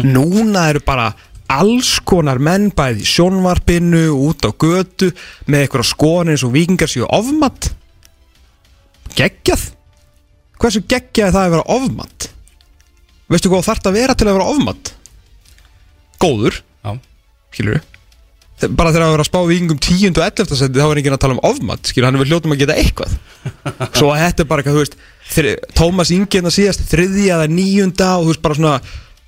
[0.07, 1.09] Núna eru bara
[1.53, 5.11] alls konar menn bæði í sjónvarpinu, út á götu
[5.47, 7.73] með eitthvað skoðanir eins og vikingar séu ofmatt
[9.17, 9.73] Geggjað
[10.57, 12.29] Hversu geggjað er það að vera ofmatt?
[13.29, 14.93] Veistu hvað þarf að vera til að vera ofmatt?
[16.23, 16.97] Góður, Já
[17.57, 17.85] skilur
[18.73, 20.15] bara þegar að vera að spá vikingum 10.
[20.17, 20.57] og 11.
[20.57, 22.77] seti þá er enginn að tala um ofmat skilur, hann er vel hljótum að geta
[22.81, 23.13] eitthvað
[23.99, 28.25] svo að þetta er bara eitthvað, þú veist Tómas Ingirna síðast, þriðja eða níunda og
[28.25, 28.79] þú veist bara svona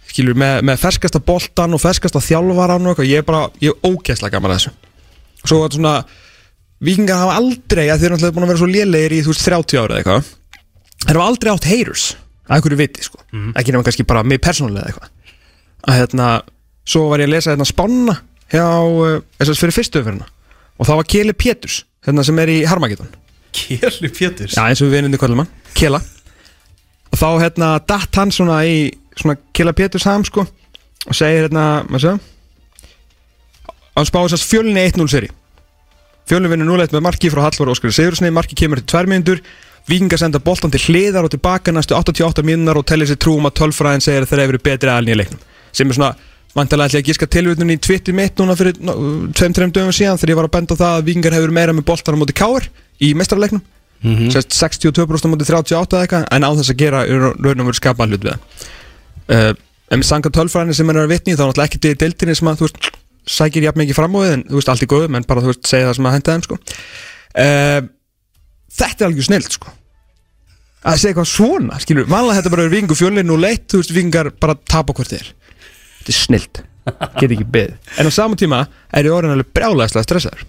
[0.09, 3.91] skilur, með, með ferskasta boltan og ferskasta þjálfaran og eitthvað, ég er bara, ég er
[3.93, 4.75] ógeðslega gaman að þessu.
[5.45, 5.95] Svo að svona
[6.85, 9.47] vikingar hafa aldrei, að þeir eru náttúrulega búin að vera svo lélegir í þú veist
[9.49, 10.35] 30 ára eða eitthvað
[11.05, 12.07] þeir hafa aldrei átt haters
[12.49, 13.21] að einhverju viti sko,
[13.61, 15.11] ekki nema kannski bara mig persónulega eitthvað.
[15.89, 16.29] Að hérna,
[16.89, 18.15] svo var ég að lesa hérna spánna
[18.51, 18.65] hjá,
[19.39, 20.29] þess að fyrir fyrstu umferðina.
[20.79, 23.11] Og það var Keli Péturs hérna sem er í Harmageddon.
[23.59, 24.57] Kjeli Péturs?
[24.57, 26.01] Já, eins og við vinnandi kvöldum hann, Kela.
[27.13, 30.47] Og þá hérna datt hann svona í svona Kela Péturs ham sko
[31.09, 32.19] og segir hérna, maður segja
[33.99, 35.31] hann spáði þess fjölinni 1-0 seri.
[36.29, 39.43] Fjölni vinnur 0-1 með marki frá Hallvar Óskari Sigurssoni Marki kemur til 2 mínútur.
[39.89, 43.57] Víkingar senda boltan til hliðar og tilbaka næstu 88 mínúnar og tellir sér trúum að
[43.63, 45.41] tölfræðin segir að þeir eru betri aðalni í leiknum.
[45.73, 46.11] Sem er svona
[46.59, 50.41] vantilega ég að gíska tilvitnun í Twitter mitt núna fyrir 2-3 dögum síðan þegar ég
[50.43, 52.69] var að benda það að Víkingar hefur meira með boltan á móti Káar
[53.01, 53.63] í mestrarleiknum
[54.03, 54.31] mm -hmm.
[54.37, 58.07] 62% á móti 38 eða eitthvað en á þess að gera raun og veru skapa
[58.07, 58.41] hlut við það
[59.35, 59.53] uh,
[59.89, 62.37] en með sanga tölfræðin sem hann er að vitni þá er náttúrulega ekki til deildinni
[62.37, 62.89] sem að þú veist
[63.29, 65.53] sækir jafn mikið fram á þið en þú veist allt í góðum en bara þú
[65.53, 66.59] veist segja það sem að henda þeim sko.
[67.39, 67.81] Uh,
[68.79, 69.75] þetta er alveg snilt sko.
[70.89, 73.95] Að segja eitthvað svona skilur, vanlega þetta bara er vingu fjölinn og leitt þú veist
[73.97, 75.31] vingar bara tapa hvort þið er.
[75.99, 76.63] Þetta er snilt,
[77.19, 78.63] get ekki beð en á saman tíma
[78.95, 80.47] er ég orðin alveg brjálæðislega stressaður.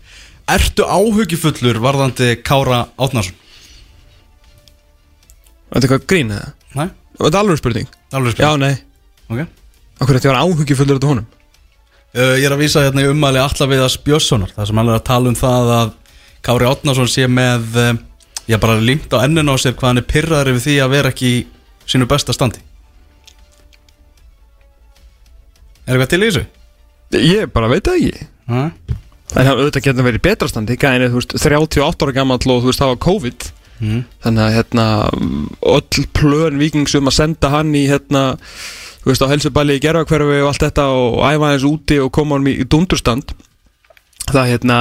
[0.49, 3.35] Ertu áhugifullur varðandi Kára Átnarsson?
[5.69, 6.53] Þetta er eitthvað grín eða?
[6.79, 6.87] Nei,
[7.19, 8.75] Þetta er alveg spurning alveg Já, spil nei,
[9.29, 9.45] Ok.
[9.99, 11.27] Okkur þetta var áhugi fullur þetta honum?
[12.09, 14.87] Uh, ég er að vísa hérna í ummæli alla við að Björnssonar Það sem hann
[14.89, 15.91] er að tala um það að
[16.47, 17.91] Kári Átnarsson sé með uh,
[18.49, 21.11] Já bara límt á enninu á sér hvað hann er pyrraður yfir því að vera
[21.13, 21.41] ekki í
[21.89, 22.63] sínu besta standi.
[25.85, 26.43] Er eitthvað til í þessu?
[27.13, 28.25] Ég bara veit það ekki.
[29.29, 30.77] Það auðvitað getur verið í betra standi.
[30.81, 33.47] Gæðin er, þú veist, 38 ára gammal og þú veist, það var COVID
[33.79, 34.03] Mm.
[34.23, 34.85] Þannig að, hérna,
[35.71, 38.23] öll plön vikingsum að senda hann í, hérna
[38.99, 42.35] Þú veist, á helsubæli í gerfakverfi og allt þetta Og æfa hans úti og koma
[42.35, 43.31] hann í dundurstand.
[44.27, 44.79] Það, hérna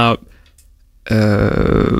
[1.15, 1.99] uh,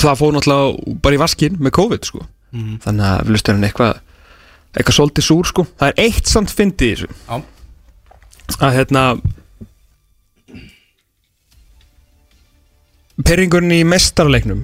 [0.00, 2.24] Það fór náttúrulega bara í vaskin með COVID, sko.
[2.56, 2.78] Mm.
[2.86, 4.00] Þannig að við lustum hann eitthvað
[4.70, 5.66] Eitthvað svolítið súr, sko.
[5.80, 7.08] Það er eitt samt fyndið í þessu.
[7.26, 7.36] Já.
[8.60, 9.04] Að hérna
[13.26, 14.62] perringurinn í mestarleiknum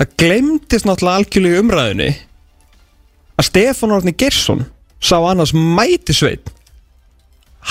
[0.00, 2.10] það glemdist náttúrulega algjörlega umræðinni
[3.40, 4.64] að Stefán Árni Gersson
[5.00, 6.48] sá annars mæti sveit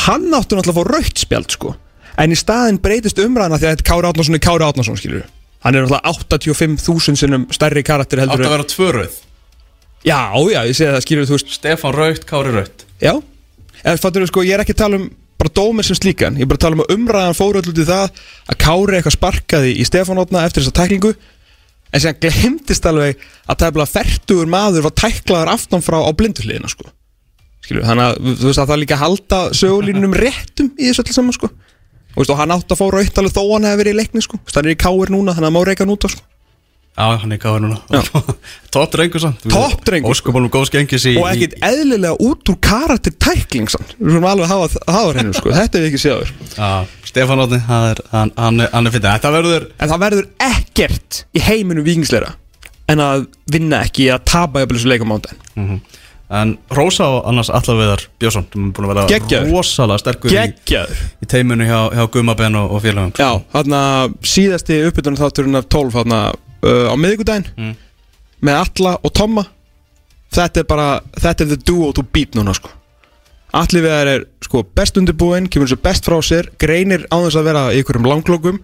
[0.06, 1.76] hann átti náttúrulega að fá raukt spjald sko.
[2.20, 5.26] En í staðin breytist umræðina því að þetta Kári Átnarsson er Kári Átnarsson skilur
[5.66, 6.14] hann er náttúrulega
[6.46, 9.18] 85.000 sinnum stærri karakter Átt heldur að vera tvöröð
[10.06, 10.20] já,
[10.54, 11.56] já, ég segi það skilur þú veist.
[11.56, 13.14] Stefán Raut, Kári Raut Já,
[13.84, 16.44] en fattur við sko, ég er ekki að tala um bara dómir sem slíkan, ég
[16.44, 17.36] er bara að tala um umræðan
[17.72, 21.14] í það að Kári eitthvað sparkaði í Stefánótna eftir þessa tæklingu
[21.90, 26.90] en sem glemtist alveg að tæfla færtugur maður var tæklaður aftan frá á blinduhliðina sko.
[27.66, 31.06] Skilju, þannig að þú veist að það er líka að halda sögulínunum réttum í þessu
[31.06, 31.50] öllu saman sko.
[31.50, 34.26] Og, veist, og hann átti að fá raut alveg þó hann hefði verið í leikni
[34.26, 36.10] sko, Þú veist, hann er í Káir núna þannig að má reyka hann út á
[36.14, 36.26] sko
[37.00, 37.78] Já, hann er Kári núna.
[38.76, 39.46] Topp drengur samt.
[39.48, 40.30] Topp drengur, sko.
[40.34, 44.52] Óskupalum góð skengis í og ekkit eðlilega út úr karakter tækling samt, við erum alveg
[44.52, 46.68] að hafa, hennu sko, þetta er ekki séður Já,
[47.08, 51.46] Stefán Átni, hann hann, hann er, hann fyrir Þetta verður En það verður ekkert í
[51.48, 52.36] heiminum vikingsleira
[52.90, 55.80] en að vinna ekki að tapa jafnvel þessu leikum ándaginn
[56.30, 59.48] En Rósa og annars Allaveðar Björnsson sem er búin að vera Geggjaður.
[59.56, 61.00] rosalega sterkur í, Geggjaður.
[61.26, 63.80] í teimunu hjá, hjá Gummaben og, og félagum Já, þarna
[64.22, 66.20] síðasti uppbytunum þátturinn af 12 þarna
[66.64, 67.76] uh, á miðvikudaginn Mm.
[68.42, 69.46] með Alla og Tomma.
[70.32, 72.70] Þetta er bara, þetta er the duo to beat núna sko.
[73.58, 77.48] Allir við er sko best undirbúinn, kemur svo best frá sér greinir á þess að
[77.50, 78.60] vera í einhverjum langlokum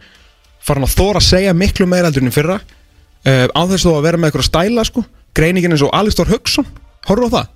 [0.61, 2.59] farin að þóra að segja miklu meira heldur en í fyrra.
[3.25, 5.03] Uh, á þess að vera með einhverja stæla sko.
[5.35, 6.67] Greiningin eins og Alistór Hauksson
[7.09, 7.51] horfðu á það.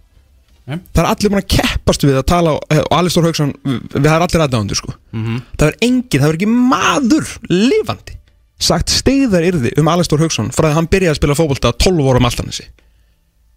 [0.70, 0.78] Nei.
[0.94, 4.04] það er allir búin að keppast við að tala eh, og Alistór Hauksson, við, við
[4.06, 4.92] það er allir aðdándur sko.
[5.18, 5.38] Mhm.
[5.58, 8.18] það er engin, það er ekki maður lifandi
[8.60, 12.28] sagt stegðar yrði um Alistór Hauksson frá að hann byrjaði að spila fótbolta 12 vorum
[12.30, 12.68] alltaf þessi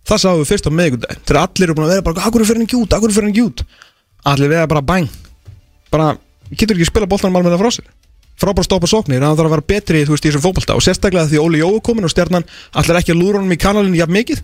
[0.08, 2.48] það sáum við fyrst á meðgundaginn þegar allir eru búin að vera bara, akkur er
[2.50, 3.64] fyrir henni gjút, akkur er fyrir henni gjút
[4.32, 5.10] allir við bara bæng
[5.90, 6.14] bara,
[6.54, 7.90] getur ekki spila boltanum alveg frá sér
[8.42, 10.74] frábæra stoppa sóknir, en það þarf að vera betri þú veist, í þessum fótbolta.
[10.74, 12.46] Og sérstaklega því Óli Jó er komin og stjarnan
[12.80, 14.38] allir ekki að lúra honum í kanalinu jafn mikið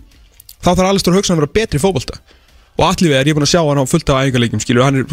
[0.59, 2.15] þá þarf Alistór Hauksson að vera betri í fótbolta.
[2.79, 5.03] Og allir er ég búin að sjá hann á fullt af æfingarleikjum skilur, hann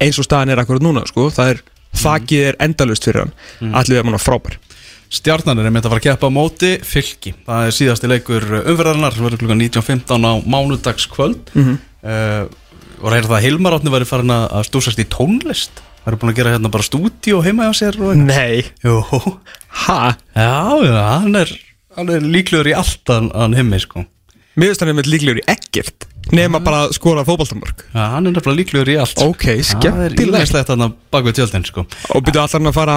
[0.00, 1.62] á eins og staðan er akkurat núna, sko, það er
[2.00, 3.74] þakið er endalust fyrir hann, mm.
[3.80, 4.56] allir er manna frábær.
[5.10, 7.32] Stjarnan er einmitt að fara að keppa á móti fylki.
[7.46, 11.54] Það er síðasti leikur umferðarinnar sem verður klukkan 19.15 á mánudagskvöld.
[11.54, 12.50] Mm Mhm.
[13.00, 15.82] og reyna það að Hilmar átni væri farin að stúsast í tónlist?
[16.00, 18.14] Það eru búin að gera hérna bara stúdíu heima hjá sér og...
[18.16, 19.02] Nei, Jú,
[19.84, 20.16] ha?
[20.32, 21.52] já, já, hann er,
[22.00, 24.06] er líklegur í allt hann, himmi sko.
[24.56, 27.84] Mér finnst hann einmitt líklegur í ekkert bara að skora fótboltamörk.
[27.94, 30.20] Já, hann er nefnilega líklegur í allt Ok, Það er skemmtilegt.
[30.20, 31.86] ílægslegt bak við tjöldin sko.
[32.14, 32.96] Og byrju allar hann að fara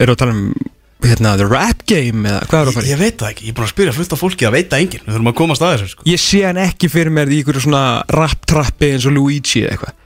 [0.00, 0.54] eru að tala um
[1.00, 2.90] hérna, the rap game eða hvað eru að fara í?
[2.90, 5.04] Ég veit það ekki, ég er búin að spyrja fullt af fólki að veita enginn.
[5.06, 6.02] Við þurfum að komast að þessu sko.
[6.10, 9.76] Ég sé hann ekki fyrir mér í ykkur svona rap trappi eins og Luigi eða
[9.76, 9.96] eitthvað.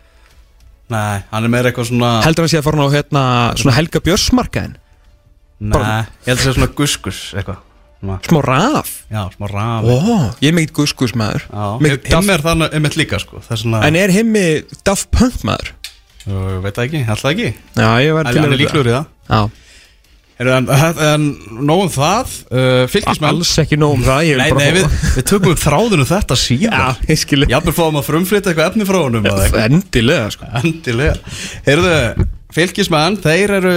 [0.95, 3.23] Nei, hann er meira eitthvað svona Heldur hann sé að fara á hérna,
[3.57, 4.75] svona Helga Björnsmarkaðin
[5.65, 7.63] Nei, ég held að segja svona guskus eitthvað
[8.29, 8.93] Smá raf?
[9.13, 9.89] Já, smá raf.
[9.89, 9.97] Ó,
[10.45, 11.47] ég er mikill guskus maður
[11.81, 13.41] Mikill him Daft- er þannig einmitt líka sko.
[13.45, 14.47] Það er svona, En er himmi
[14.87, 15.73] Daft Punk maður?
[16.25, 17.51] Jú, veit það ekki, alltaf ekki.
[17.77, 19.07] Já, ég var Hann hann er líklegur í það.
[19.29, 19.43] Já,
[20.35, 21.27] Heyrðu, En, en, en
[21.69, 24.97] nógum það uh, Fylgismenn alls ekki nóg um það ég vil Nei, bara nei, við,
[25.15, 28.87] við tökum upp þráðunum þetta síðan Já, ég skilji Jafnvel fáum að frumflytta eitthvað efni
[28.89, 29.69] frá honum eða eitthvað.
[29.79, 30.49] Endilega sko.
[30.59, 31.37] Endilega.
[31.69, 31.95] Heyrðu,
[32.59, 33.77] fylgismenn, þeir eru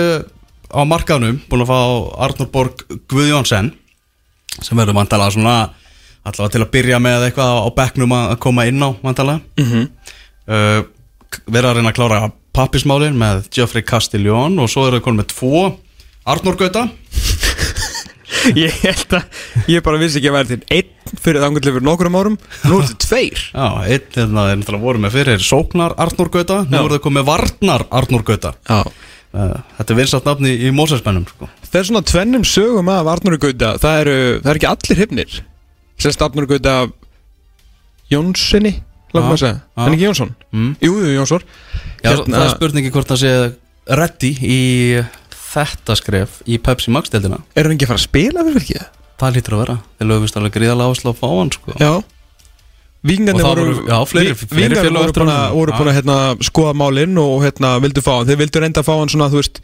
[0.74, 1.80] á markaðnum Búin að fá
[2.26, 2.82] Arnur Borg
[3.14, 3.70] Guðjónsson
[4.62, 5.58] Sem verður vantalega svona
[6.28, 9.90] Allavega til að byrja með eitthvað á bekknum að koma inn á vantalega mm -hmm.
[10.52, 10.82] uh,
[11.48, 15.32] Verða að reyna að klára pappismálin með Geoffrey Castiglione Og svo eru þau konum með
[15.34, 15.80] tvo.
[16.28, 16.90] Arnur Gauta.
[18.56, 19.24] Ég held að
[19.72, 22.38] Ég bara vissi ekki að vera til Einn fyrir þangulega fyrir nokkrum árum.
[22.68, 23.44] Nú er þetta tveir.
[23.54, 26.66] Já, einn hérna er náttúrulega voru með fyrir Sóknar Arnur Gauta.
[26.68, 28.54] Nú voru þau komið Varnar Arnur Gauta.
[28.68, 28.84] Já
[29.34, 31.50] Þetta er vinsat nafni í Mósesbennum sko.
[31.68, 35.36] Það er svona tvennum sögum af Arnur Gauta Það eru, það eru ekki allir hifnir
[36.00, 36.76] Sérst Arnur Gauta
[38.12, 38.74] Jónssoni
[39.16, 39.60] Látum að segja.
[39.80, 40.74] En ekki Jónsson Mm.
[40.82, 41.42] Jú, Jónsson
[42.04, 43.32] Já, Hérna- það er spurningi hvort það sé
[44.00, 45.06] ready í
[45.54, 48.86] þetta skref í Pepsi Max deildina Er hann ekki að fara að spila fyrir fylgið?
[49.20, 51.76] Það lítur að vera Þeir lögumst alveg gríðalega áherslu á fá hann sko.
[51.80, 51.92] Já
[53.08, 53.92] Víkingarnir voru, voru-
[55.00, 56.18] voru búin að, voru búin að hérna,
[56.50, 58.28] skoða málinn og hérna, vildu fá hann.
[58.30, 59.62] Þeir vildu reynda að fá hann svona, þú veist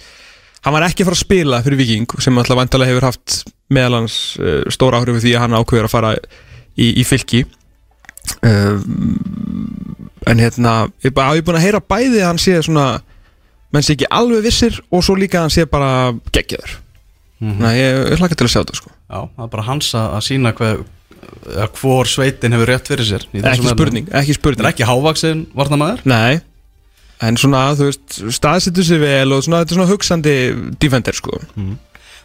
[0.64, 3.34] Hann var ekki að fara að spila fyrir Viking sem alltaf vantarlega hefur haft
[3.76, 6.12] meðal hans uh, stóra áhrifu því að hann ákveður að fara
[6.80, 7.41] í, í fylki.
[8.39, 8.80] Uh,
[10.24, 10.74] En hérna
[11.04, 12.86] ég er búin að heyra bæði að hann sé svona
[13.76, 15.89] menn sé ekki alveg vissir og svo líka að hann sé bara
[16.32, 16.78] geggjaður.
[17.44, 17.58] Mhm.
[17.60, 18.91] Nei, ég, ég hlakka til að sjá þetta sko.
[19.12, 20.86] Já, það er bara hans að, sína hver,
[21.56, 24.66] að hvor sveitin hefur rétt fyrir sér Ekki spurning, ekki spurning.
[24.66, 26.42] Er ekki hávaksin varnamæður Nei.
[27.24, 30.34] En svona, þú veist, staðsettu sér vel og svona, þetta er svona hugsandi
[30.82, 31.38] defender, sko.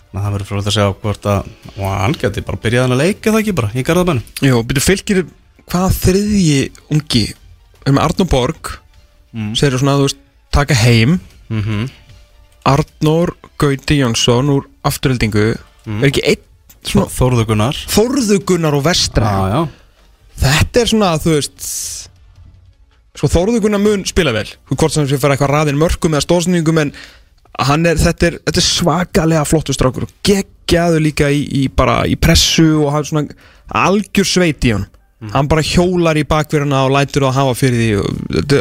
[0.08, 1.50] Það verður frólægt að segja hvort að
[1.84, 4.24] hann geti bara byrjað hann að leika það ekki bara í garðabænum.
[4.48, 5.20] Jó, byrju fylgir
[5.68, 6.58] hvað þriðji
[6.96, 7.24] ungi
[7.86, 8.74] með Arnór Borg
[9.36, 9.52] Mm.
[9.54, 10.16] segir svona, þú veist,
[10.50, 11.20] taka heim.
[11.50, 11.88] Mm -hmm.
[12.64, 15.54] Arnór Gauti Jónsson úr afturhildingu
[15.86, 16.02] Mm.
[16.02, 16.44] er ekki einn
[17.90, 18.76] Þórðu Gunnar.
[18.78, 19.32] Og Vestra.
[19.52, 19.60] Já
[20.38, 21.70] Þetta er svona, þú veist
[23.18, 24.46] Sko Þórður Gunnar mun spila vel.
[24.70, 26.92] Hvort sem fara eitthvað raðin mörgum eða stóðsningum en
[27.58, 32.14] er, þetta er, þetta er svakalega flottur strákur og geggjaðu líka í, í bara í
[32.20, 33.38] pressu og hann svona
[33.74, 34.86] algjör sveit í hann
[35.34, 38.60] hann bara hjólar í bakverðina og lætur það að hafa fyrir því og þetta,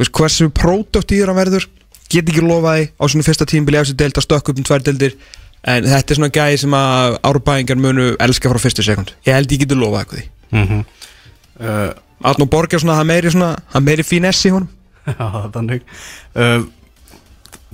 [0.00, 1.66] veist, hversu produktíður hann verður
[2.08, 5.18] get ekki lofaði á svona fyrsta tímbili eftir deild að stökka upp um tvær deildir
[5.64, 9.52] en þetta er svona gæði sem að árbæðingar munu elska frá fyrstu sekund ég held
[9.52, 10.28] ég geti lofað eitthvað því.
[10.54, 10.84] Mm -hmm.
[11.60, 11.90] uh,
[12.24, 14.68] Arnó Borg er svona, það meiri meiri finess í honum.
[15.18, 15.82] Já, þannig.
[16.34, 16.64] Uh,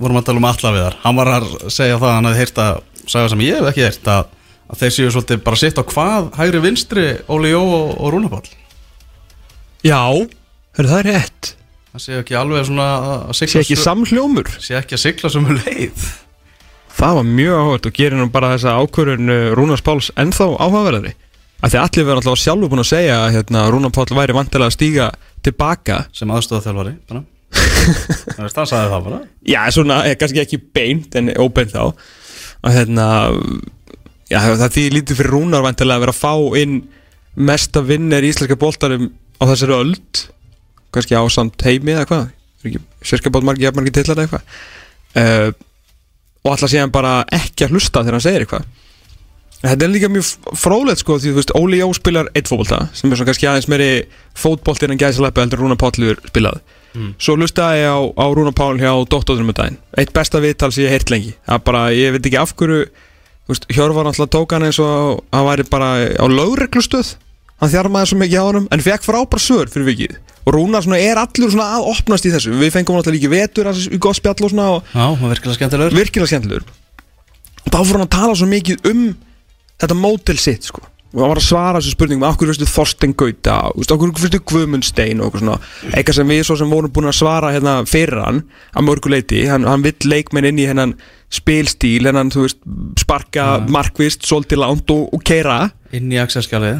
[0.01, 2.61] vorum að tala um alla við þar hann var að segja það, hann hefði heyrt
[2.63, 2.81] að
[3.11, 4.33] sagða sem ég hef ekki heyrt að,
[4.71, 8.51] að þeir séu svolítið bara sitt á hvað hægri vinstri Óli Jó og, og Rúnapall
[9.81, 10.01] Já,
[10.77, 11.53] hörru það er rétt.
[11.91, 14.51] Það séu ekki alveg svona að Sé ekki samhljómur.
[14.61, 16.03] sé ekki að sigla sem leið
[17.01, 21.15] Það var mjög áhugað og gerir nú bara þessa ákvörun Rúnars Páls ennþá áhugaverðari?
[21.61, 24.35] Af því að allir verður alltaf sjálfur búin að segja að hérna, Rúnar Pál væri
[24.37, 25.07] vantilega að stíga
[25.45, 25.95] tilbaka.
[26.13, 27.21] Sem aðstöða þjálfari bara.
[28.53, 29.19] það sagði það bara.
[29.49, 32.05] Já, svona, eh, kannski ekki beint en óbeint þá.
[32.61, 33.07] Að hérna
[34.29, 36.77] já, það því lítið fyrir Rúnar vantilega að vera að fá inn
[37.49, 39.09] mesta vinnir íslenska boltarum
[39.41, 40.23] á þessari öld.
[40.93, 42.29] Kannski ásamt heimi eða hvað?
[42.61, 44.55] Ekki sérska bótt margir, margir tillar eða eitthvað?
[45.17, 45.51] Uh,
[46.43, 48.69] og alltaf sé hann bara ekki að hlusta þegar hann segir eitthvað.
[49.61, 52.79] En Þetta er líka mjög fróðlegt sko því þú veist Óli Jó spilar eitt fótbolta
[52.97, 53.89] sem er svona kannski aðeins meiri
[54.41, 56.57] fótbolti en gæðsaleppi heldur en Rúnar Páll hefur spilað.
[57.21, 59.77] Svo hlustaði ég á, á Rúnar Páll hjá Dóttóðurum um daginn.
[60.01, 61.35] Eitt besta viðtal sem ég heirt lengi.
[61.45, 62.83] Það er bara, ég veit ekki af hverju
[63.75, 67.15] Hjörvar alltaf tók hann eins og hann væri bara á lögreglustöð.
[67.61, 70.99] Hann þjarmaði svo mikið á honum En fekk frábær svör fyrir vikið Og Rúnar svona
[71.01, 72.53] er allur svona að opnast í þessu.
[72.57, 75.57] Við fengum alltaf líki vetur í gott spjall og svona og já, það var virkilega
[75.59, 75.97] skemmtilegur.
[75.99, 76.71] Virkilega skemmtilegur.
[77.61, 79.03] Og þá fór hann að tala svo mikið um
[79.81, 80.81] þetta mótel sitt sko.
[81.11, 83.55] Og hann var að svara þessu spurningum hverju fyrstu Þorsten Gauta?
[83.75, 85.57] Og hverju fyrstu Guðmund Stein og eitthvað svona.
[85.91, 88.39] Eitthvað sem við svo sem vorum búin að svara hérna fyrir hann
[88.71, 90.95] að mörguleiti hann, hann vill leikmenn inn í hennan
[91.31, 92.63] spilstíl hennan þú veist
[93.03, 96.79] sparka markvist, svolítið langt og, og keira inn í axelskjalið.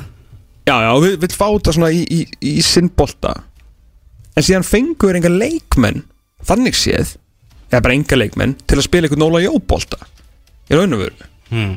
[0.69, 3.35] Já já, vill, vill fá þetta svona í, í, í sinn bolta
[4.35, 6.03] en síðan fengur enga leikmenn
[6.47, 7.15] þannig séð
[7.71, 9.99] eða bara enga leikmenn til að spila einhvern Óla Jó bolta
[10.71, 11.75] í raun og veru hmm.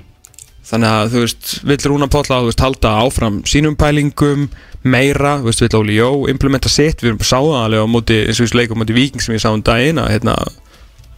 [0.71, 4.49] þannig að þú veist, vill Rúna þú veist, halda áfram sínum pælingum
[4.85, 8.41] meira, þú veist, vill Óli Jó implementa sitt, við erum sáðan alveg á móti eins
[8.41, 10.39] og við leikum á móti Viking sem ég sá um daginn að hérna,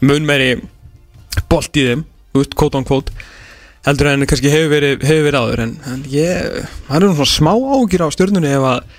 [0.04, 0.52] mun meiri
[1.50, 3.26] bolt í þeim, þú veist, quote on quote
[3.86, 7.52] heldur en kannski hefur verið, hefur verið áður en, en ég, það er svona smá
[7.54, 8.96] ágjur á stjörnunni ef að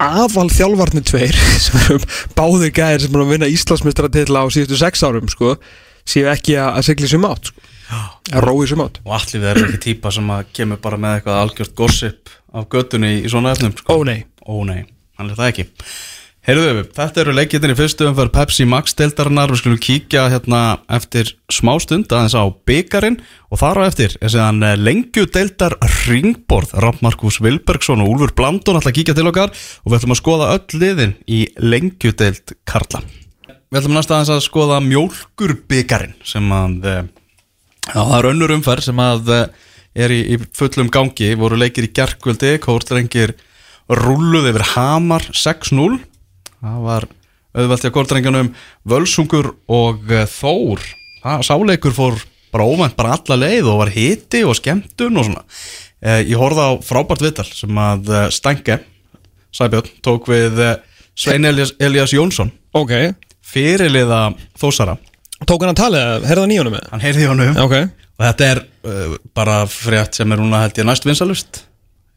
[0.00, 1.98] aðval þjálfarnir tveir sem eru
[2.38, 5.56] báðir gæðir sem er að vinna Íslandsmeistaratitla á síðustu sex árum sko,
[6.08, 7.66] séu ekki að, segla sem átt sko.
[8.30, 9.02] að rói sem átt.
[9.04, 13.18] Og allir erum ekki típa sem að kemur bara með eitthvað algjört gossip af göttunni
[13.20, 14.00] í svona efnum sko.
[14.00, 14.82] Ó nei, Ó nei,
[15.20, 15.68] hann er það ekki
[16.50, 21.28] Heyrðu þetta eru leikirnir í fyrstu umferð Pepsi Max deildarinnar, við skulum kíkja hérna eftir
[21.46, 23.20] smá stund aðeins á byggarinn
[23.54, 25.76] og þar á eftir er séðan lengju deildar
[26.08, 30.16] ringborð Rapp Markus Vilbergsson og Úlfur Blandun ætla að kíkja til okkar og við ætlum
[30.16, 33.04] að skoða öll liðin í lengju deild Karla.
[33.46, 37.00] Við ætlum næst aðeins að skoða mjólkur byggarinn sem að eh,
[37.92, 39.48] Já, það er önnur umferð sem að eh,
[40.02, 43.38] er í, í fullum gangi, voru leikir í gerkvöldi, kórtrengir
[43.86, 46.09] rulluð yfir Hamar 6-0
[46.60, 47.06] það var
[47.56, 48.50] auðvelt í kórtrengjanum
[48.88, 50.84] Völsungur og eh, Þór.
[51.24, 52.20] Það sáleikur fór
[52.54, 55.44] bara óvænt bara alla leið og var hiti og skemmtun og svona.
[56.00, 58.80] Eh, ég horfði á frábært viðtal sem að eh, Stænke
[59.54, 60.60] Sæbjörn tók við
[61.18, 62.52] Svein Elias, Elias Jónsson.
[62.72, 62.92] Ok.
[63.50, 64.28] Fyrirliða
[64.60, 64.94] Þósara
[65.48, 66.84] Tók hann að tala, herða nýjónum með?
[66.92, 67.56] hann heyrði í honum.
[67.64, 67.74] Ok,
[68.20, 71.62] Og þetta er uh, bara frétt sem er núna held ég næst vinsalust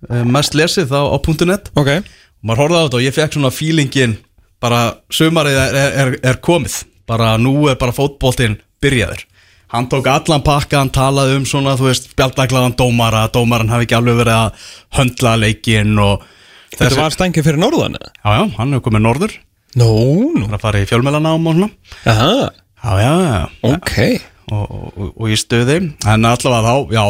[0.10, 1.18] uh, Mest lesið þá á
[1.48, 1.70] .net.
[1.80, 1.91] Ok.
[2.04, 4.18] Og maður horfði á þetta og ég fekk svona feelingin
[4.64, 6.80] Bara sumarið er, er, er, er komið.
[7.09, 9.26] Bara nú er bara fótboltinn byrjaður.
[9.74, 13.97] Hann tók allan pakka, hann talaði um svona, þú veist, spjaldaglaðan dómara Dómaran hafi ekki
[13.97, 14.68] alveg verið að
[14.99, 16.28] höndla leikinn og
[16.74, 17.97] Þetta var stængið fyrir norðan?
[17.97, 19.34] Já, já, hann hefur komið norður.
[19.78, 19.89] Nú,
[20.34, 21.70] nú Það er að fara í fjölmelanám og svona.
[22.09, 22.51] Aha,
[22.84, 23.91] Já, já, já ok.
[24.51, 27.03] Og, og, og í stöði en allavega þá, já,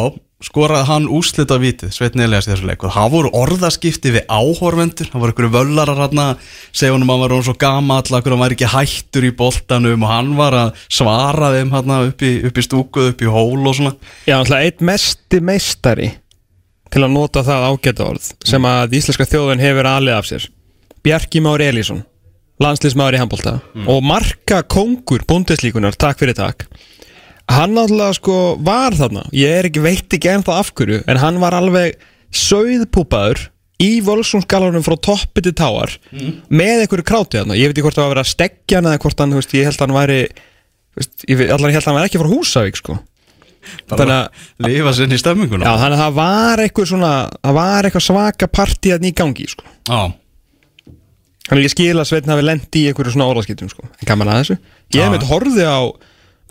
[0.44, 2.84] skoraði hann úslita vitið, Sveitn Elias í þessu leik.
[2.84, 7.22] Og það voru orðaskipti við áhorvendur það voru einhverju völlarar hann að segja honum að
[7.24, 10.82] hann var svo gamall, að hann var ekki hættur í boltanum og hann var að
[10.86, 13.94] svara þeim hann upp í, upp í stúkuð, upp í hól og svona.
[14.28, 16.10] Já, alltaf eitt mesti meistari
[16.94, 20.50] til að nota það ágæta orð sem að íslenska þjóðin hefur alið af sér.
[21.04, 22.04] Bjarki Már Elísson
[22.62, 23.54] landsliðsmaður í handbólta
[23.90, 26.68] og marka kongur búndeslíkunar, takk fyrir takk
[27.52, 29.26] hann alltaf sko var þarna.
[29.36, 31.98] Ég er ekki veit ekki ennþá af hverju en hann var alveg
[32.34, 33.48] sögðpúpaður
[33.82, 35.92] í volsungsgalarunum frá toppi til táar
[36.48, 37.58] með einhverju kráti þarna.
[37.58, 39.68] Ég veit ekki hvort það var að vera að hann eða hvort hann, veist, ég
[39.68, 40.20] held að hann væri
[40.98, 42.98] veist, ég held að hann væri ekki frá Húsavík sko.
[43.88, 45.64] Bara að lifa sinni í stemminguna.
[45.64, 49.64] Já, þannig að það var eitthvað svona það var eitthvað svaka partíðan í gangi sko.
[51.44, 53.84] Þannig að ég skil að Sveitn hafi lendi í einhverju svona orðaskiptum sko.
[53.88, 54.58] En gaman að þessu.
[54.96, 55.80] Ég hef meitt horfið á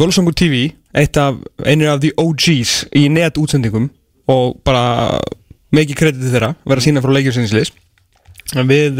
[0.04, 3.88] Völsungur TV af, einir af the OGs í net útsendingum
[4.30, 5.20] og bara
[5.74, 7.72] mikið krediti þeirra vera að sína frá leikjursinnislis
[8.60, 9.00] en við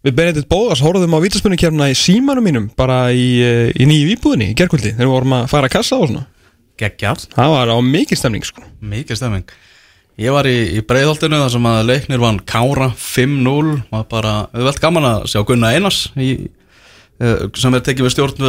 [0.00, 3.40] við Benedikt Bóðars horfðum á vítaspunnikefna í símanum mínum bara í,
[3.72, 6.28] í nýju íbúðinni í gerkvöldi þegar við vorum að fara að kassa og svona.
[6.80, 8.64] Geggjart það var á mikið stemning sko.
[8.80, 9.58] Mikið stemming
[10.20, 14.66] Ég var í, í breiðholtinu þar sem að leiknir vann Kára 5-0 var bara, við
[14.66, 16.34] velt gaman að sjá Gunnar Einars í,
[17.20, 18.46] sem er tekið við stjórn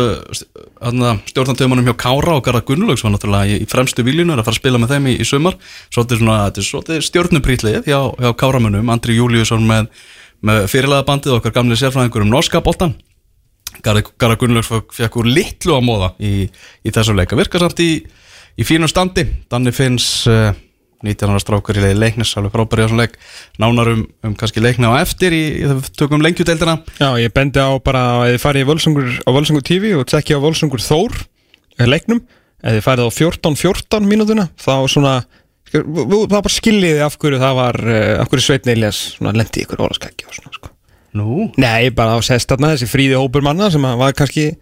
[1.28, 4.62] stjórnantömanum hjá Kára og Garðar Gunnlaugs var náttúrulega í, fremstu viljunu er að fara að
[4.62, 5.58] spila með þeim í, í sumar.
[5.92, 9.92] Svolítið stjórnuprýtlið hjá, hjá Káramunum, Andri Júliusson með,
[10.48, 12.96] með fyrirlega bandið okkar gamli sérfræðingur um norska boltan
[13.82, 16.48] Garðar Gunnlaugs fekk úr litlu á móða í,
[16.84, 17.94] í þessu leika, virka samt í,
[18.60, 20.52] í fínum standi, Danni finns uh,
[21.06, 23.18] 19 ára strákur í leiði leiknis alveg frábæri á svona leik,
[23.62, 26.78] nánar um, um kannski leikna á eftir í, í við tökum lengjudeildina.
[27.00, 30.84] Já, ég bendi á bara að þið farið á Völsungur TV og tsekki á Völsungur
[30.84, 31.18] Þór
[31.80, 32.24] eh, leiknum,
[32.62, 35.16] ef þið farið á 14-14 mínútuna, þá svona
[35.72, 40.28] það bara skiljiði af hverju það var eh, af hverju Sveitn Elias lendi ykkur ólaskækki
[40.28, 40.72] og svona sko.
[41.18, 44.54] Nú, Nei, bara á sest þarna þessi fríði hópur manna sem var kannski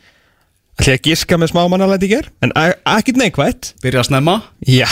[0.80, 1.62] ætli að giska með smá
[2.08, 3.74] ger en ekkert neikvætt.
[3.84, 4.36] Byrja að snemma?
[4.66, 4.88] Já,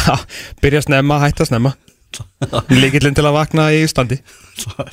[0.62, 1.74] byrja að snemma, hætta að snemma.
[2.82, 4.20] Líkillinn til að vakna í standi.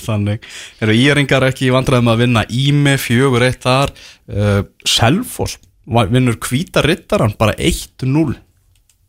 [0.05, 0.45] Þannig,
[0.83, 3.93] eru íringar ekki vandræðum að vinna Ími, fjögur eitt þar?
[4.29, 8.35] Uh, Selfoss va- vinnur hvíta rittaran bara 1-0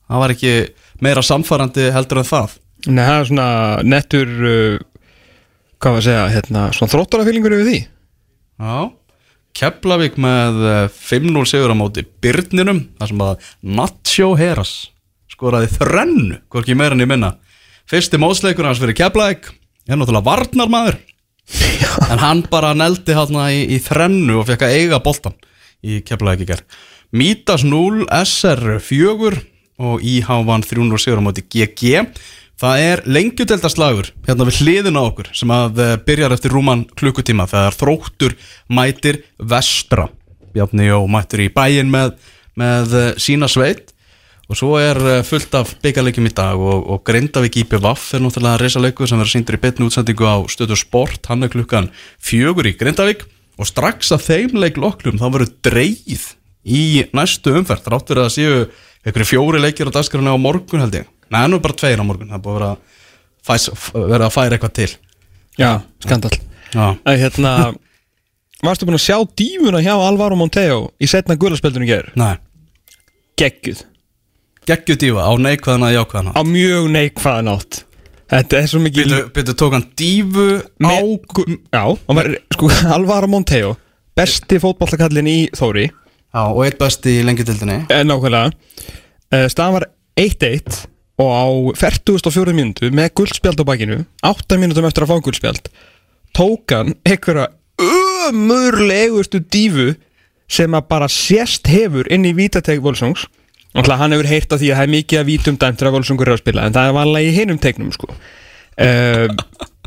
[0.06, 0.54] það var ekki
[1.04, 2.58] meira samfærandi heldur en það.
[2.86, 3.48] Nei, það er svona
[3.88, 4.78] nettur uh,
[5.82, 7.80] hvað var að segja, hérna, svona þróttarafílingur yfir því.
[8.62, 8.76] Já,
[9.56, 14.74] Keflavík með eh, 5-0 sigur á móti Byrninum, þar sem að Nacho Heras
[15.32, 17.36] skoraði þrennu, hvorki meira en ég minna.
[17.89, 19.49] Fyrsti mótsleikur hans fyrir Keflavík
[19.88, 20.99] er náttúrulega varnarmaður.
[22.12, 25.36] En hann bara neldi hann í, í þrennu og fekk að eiga boltan
[25.86, 26.64] í Keflavík í ger
[27.16, 29.38] Mítas 0, SR 4
[29.86, 32.01] og IH vann 300 sigur á móti GG
[32.56, 37.49] Það er lengjudeldarslagur hérna við hliðin á okkur sem að eh, byrjar eftir rúman klukkutíma
[37.51, 38.36] þegar þróttur
[38.72, 40.08] mætir vestra.
[40.56, 42.14] Bjarni og mættur í bæin með,
[42.56, 43.91] með eh, sína sveit.
[44.47, 48.62] Og svo er eh, fullt af byggarleikjum í dag og, og Grindavík IPVAF er náttúrulega
[48.64, 51.28] reysaleikur sem verður síndur í betnu útsendingu á stöðu sport.
[51.28, 51.91] Hann er klukkan
[52.24, 53.28] fjögur í Grindavík.
[53.60, 56.32] Og strax að þeim leik loklum þá verður dreigð
[56.66, 58.56] í næstu umferð þrátt fyrir að séu
[59.06, 62.05] einhverju fjóri leikir á dagskrarna á morgun held ég Nei, nú er bara tveir á
[62.05, 62.78] morgun, það er búið að
[63.49, 64.91] vera, vera að færa eitthvað til.
[65.59, 65.71] Já,
[66.03, 66.34] skandal
[66.76, 67.51] Já, Æ, hérna,
[68.65, 72.11] Varstu búin að sjá dífuna hjá Alvaro Monteo í setna gulaspöldunum gerð?
[72.19, 72.36] nei,
[73.39, 73.84] Geggjuð.
[74.65, 77.82] Geggju dífa á neikvæðana og jákvæðana Á mjög neikvæðan átt
[78.26, 80.45] Þetta er svo mikið byrju, tók hann dífu
[80.82, 80.93] á
[81.71, 83.76] Já, var, sko, Alvaro Monteo
[84.15, 85.89] Besti fótballakallin í Þóri.
[85.91, 88.51] Já, og eitt besti í lengjutildinni eh, Nákvæmlega.
[89.36, 89.86] Eh, Staðan var
[90.19, 90.86] 1-1
[91.22, 91.45] Og á
[91.80, 95.70] 44 mínútu með guldspjald á bakinu 8 mínútum eftir að fá guldspjald
[96.36, 97.47] Tók hann einhverja
[97.80, 99.93] ömurlegustu dífu
[100.51, 103.28] sem að bara sést hefur inn í vítateg Volsungs
[103.76, 106.30] Þannig hann hefur heyrt af því að það er mikið að vítum dæmt þegar Volsungur
[106.30, 108.07] er að spila en það er vanlega í hinum tegnum sko.
[108.80, 109.28] Uh,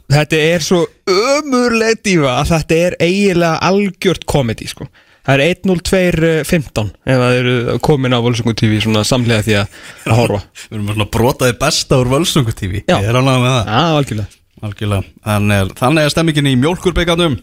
[0.09, 4.87] Þetta er svo ömurleg dífa að þetta er eiginlega algjört komedi sko
[5.29, 9.75] Það er 1.02.15 ef það eru komin á Volsungur TV svona samlega því að,
[10.17, 10.41] horfa.
[10.71, 12.97] Við erum svona brotaði besta úr Völsungu TV Já.
[13.03, 13.21] Er
[13.69, 14.41] Já, algjörlega.
[14.65, 15.13] Algjörlega.
[15.29, 17.37] Þannig er, þannig er stemmingin í mjólkurbyggarnum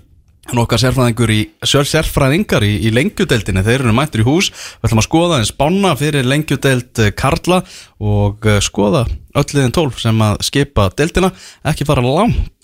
[0.53, 4.51] Nokkar sérfræðingur í, sér- sérfræðingar í, í lengjudeldinni Þeir eru mættir í hús.
[4.77, 7.63] Við ætlum að skoða eins bána fyrir lengjudeld eh, Karla
[7.97, 9.05] Og eh, skoða
[9.36, 11.31] öll liðin 12 sem að skipa deldina
[11.65, 12.61] Ekki fara langt